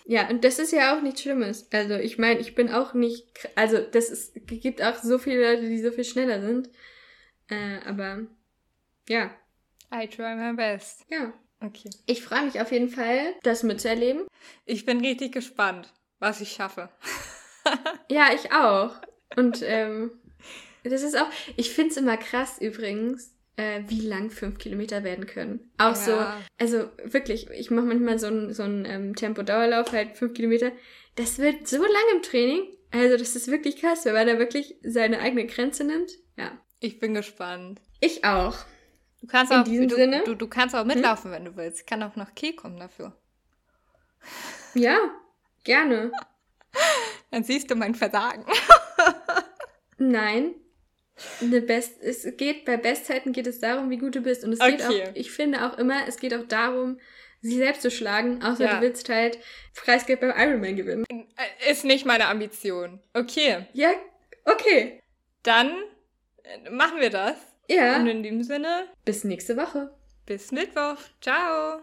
Ja, 0.07 0.29
und 0.29 0.43
das 0.43 0.59
ist 0.59 0.73
ja 0.73 0.97
auch 0.97 1.01
nichts 1.01 1.23
Schlimmes. 1.23 1.69
Also, 1.73 1.95
ich 1.95 2.19
meine, 2.19 2.41
ich 2.41 2.57
bin 2.57 2.69
auch 2.69 2.95
nicht. 2.95 3.25
Also, 3.55 3.79
das 3.79 4.11
ist. 4.11 4.35
gibt 4.45 4.83
auch 4.83 4.97
so 4.97 5.19
viele 5.19 5.53
Leute, 5.53 5.69
die 5.69 5.81
so 5.81 5.93
viel 5.93 6.03
schneller 6.03 6.41
sind. 6.41 6.69
Äh, 7.49 7.79
aber. 7.87 8.27
Ja. 9.09 9.31
I 9.95 10.09
try 10.09 10.35
my 10.35 10.53
best. 10.55 11.07
Ja. 11.09 11.33
Okay. 11.61 11.91
Ich 12.07 12.25
freue 12.25 12.45
mich 12.45 12.61
auf 12.61 12.73
jeden 12.73 12.89
Fall, 12.89 13.35
das 13.45 13.63
mitzuerleben. 13.63 14.27
Ich 14.65 14.85
bin 14.85 14.99
richtig 14.99 15.33
gespannt, 15.33 15.93
was 16.19 16.41
ich 16.41 16.53
schaffe. 16.53 16.91
Ja, 18.09 18.29
ich 18.33 18.53
auch. 18.53 18.95
Und 19.35 19.61
ähm, 19.63 20.13
das 20.85 21.03
ist 21.03 21.17
auch, 21.17 21.29
ich 21.57 21.73
finde 21.73 21.91
es 21.91 21.97
immer 21.97 22.17
krass 22.17 22.61
übrigens, 22.61 23.36
äh, 23.57 23.83
wie 23.89 24.01
lang 24.01 24.31
fünf 24.31 24.59
Kilometer 24.59 25.03
werden 25.05 25.27
können. 25.27 25.71
Auch 25.79 25.95
so, 25.95 26.13
Ja. 26.13 26.41
also 26.59 26.91
wirklich, 27.05 27.49
ich 27.51 27.71
mache 27.71 27.87
manchmal 27.87 28.19
so 28.19 28.27
einen 28.27 28.53
so 28.53 28.63
einen, 28.63 28.85
ähm, 28.85 29.15
Tempo-Dauerlauf, 29.17 29.93
halt 29.93 30.17
fünf 30.17 30.35
Kilometer. 30.35 30.73
Das 31.15 31.39
wird 31.39 31.67
so 31.67 31.79
lang 31.83 32.03
im 32.15 32.23
Training. 32.23 32.63
Also 32.93 33.17
das 33.17 33.35
ist 33.37 33.49
wirklich 33.51 33.81
krass, 33.81 34.05
wenn 34.05 34.15
man 34.15 34.27
da 34.27 34.39
wirklich 34.39 34.77
seine 34.83 35.21
eigene 35.21 35.47
Grenze 35.47 35.85
nimmt. 35.85 36.11
Ja. 36.37 36.53
Ich 36.81 36.99
bin 36.99 37.15
gespannt. 37.15 37.81
Ich 38.01 38.25
auch. 38.25 38.57
Du 39.23 39.27
kannst 39.27 39.51
In 39.53 39.59
auch, 39.59 39.65
diesem 39.65 39.89
du, 39.89 39.97
Sinne? 39.97 40.19
Hm? 40.19 40.25
Du, 40.27 40.35
du 40.35 40.47
kannst 40.47 40.75
auch 40.77 40.85
mitlaufen, 40.85 41.31
wenn 41.33 41.45
du 41.47 41.57
willst. 41.57 41.81
Ich 41.81 41.87
kann 41.87 42.03
auch 42.03 42.17
nach 42.17 42.35
Kiel 42.35 42.55
kommen 42.55 42.79
dafür. 42.79 43.17
Ja, 44.75 44.99
gerne. 45.65 46.13
Dann 47.31 47.45
siehst 47.45 47.71
du 47.71 47.77
mein 47.77 47.95
Versagen. 47.95 48.45
Nein. 49.99 50.55
Eine 51.41 51.61
Best 51.63 52.03
es 52.03 52.27
geht, 52.37 52.65
bei 52.67 52.77
Bestzeiten 52.77 53.33
geht 53.33 53.47
es 53.47 53.59
darum, 53.61 53.89
wie 53.91 53.97
gut 53.99 54.15
du 54.15 54.21
bist. 54.21 54.45
Und 54.45 54.53
es 54.53 54.59
geht 54.59 54.85
Okay. 54.85 55.05
auch, 55.05 55.11
ich 55.15 55.31
finde 55.31 55.65
auch 55.67 55.79
immer, 55.79 56.07
es 56.07 56.19
geht 56.19 56.35
auch 56.35 56.47
darum, 56.47 56.99
sich 57.41 57.57
selbst 57.57 57.83
zu 57.83 57.91
schlagen, 57.91 58.43
außer 58.43 58.65
Ja. 58.65 58.75
du 58.77 58.81
willst 58.83 59.09
halt 59.09 59.39
Preisgeld 59.75 60.21
beim 60.21 60.33
Ironman 60.37 60.77
gewinnen. 60.77 61.05
Äh, 61.09 61.71
Ist 61.71 61.85
nicht 61.85 62.05
meine 62.07 62.27
Ambition. 62.29 63.01
Okay, 63.15 63.67
Ja, 63.73 63.93
okay. 64.45 65.01
dann 65.43 65.71
äh, 66.43 66.71
machen 66.71 67.01
wir 67.01 67.11
das. 67.11 67.37
Ja, 67.69 67.97
Und 67.97 68.07
in 68.09 68.23
dem 68.23 68.43
Sinne, 68.43 68.87
bis 69.05 69.25
nächste 69.25 69.57
Woche. 69.57 69.91
bis 70.27 70.51
Mittwoch. 70.53 70.97
Ciao. 71.21 71.83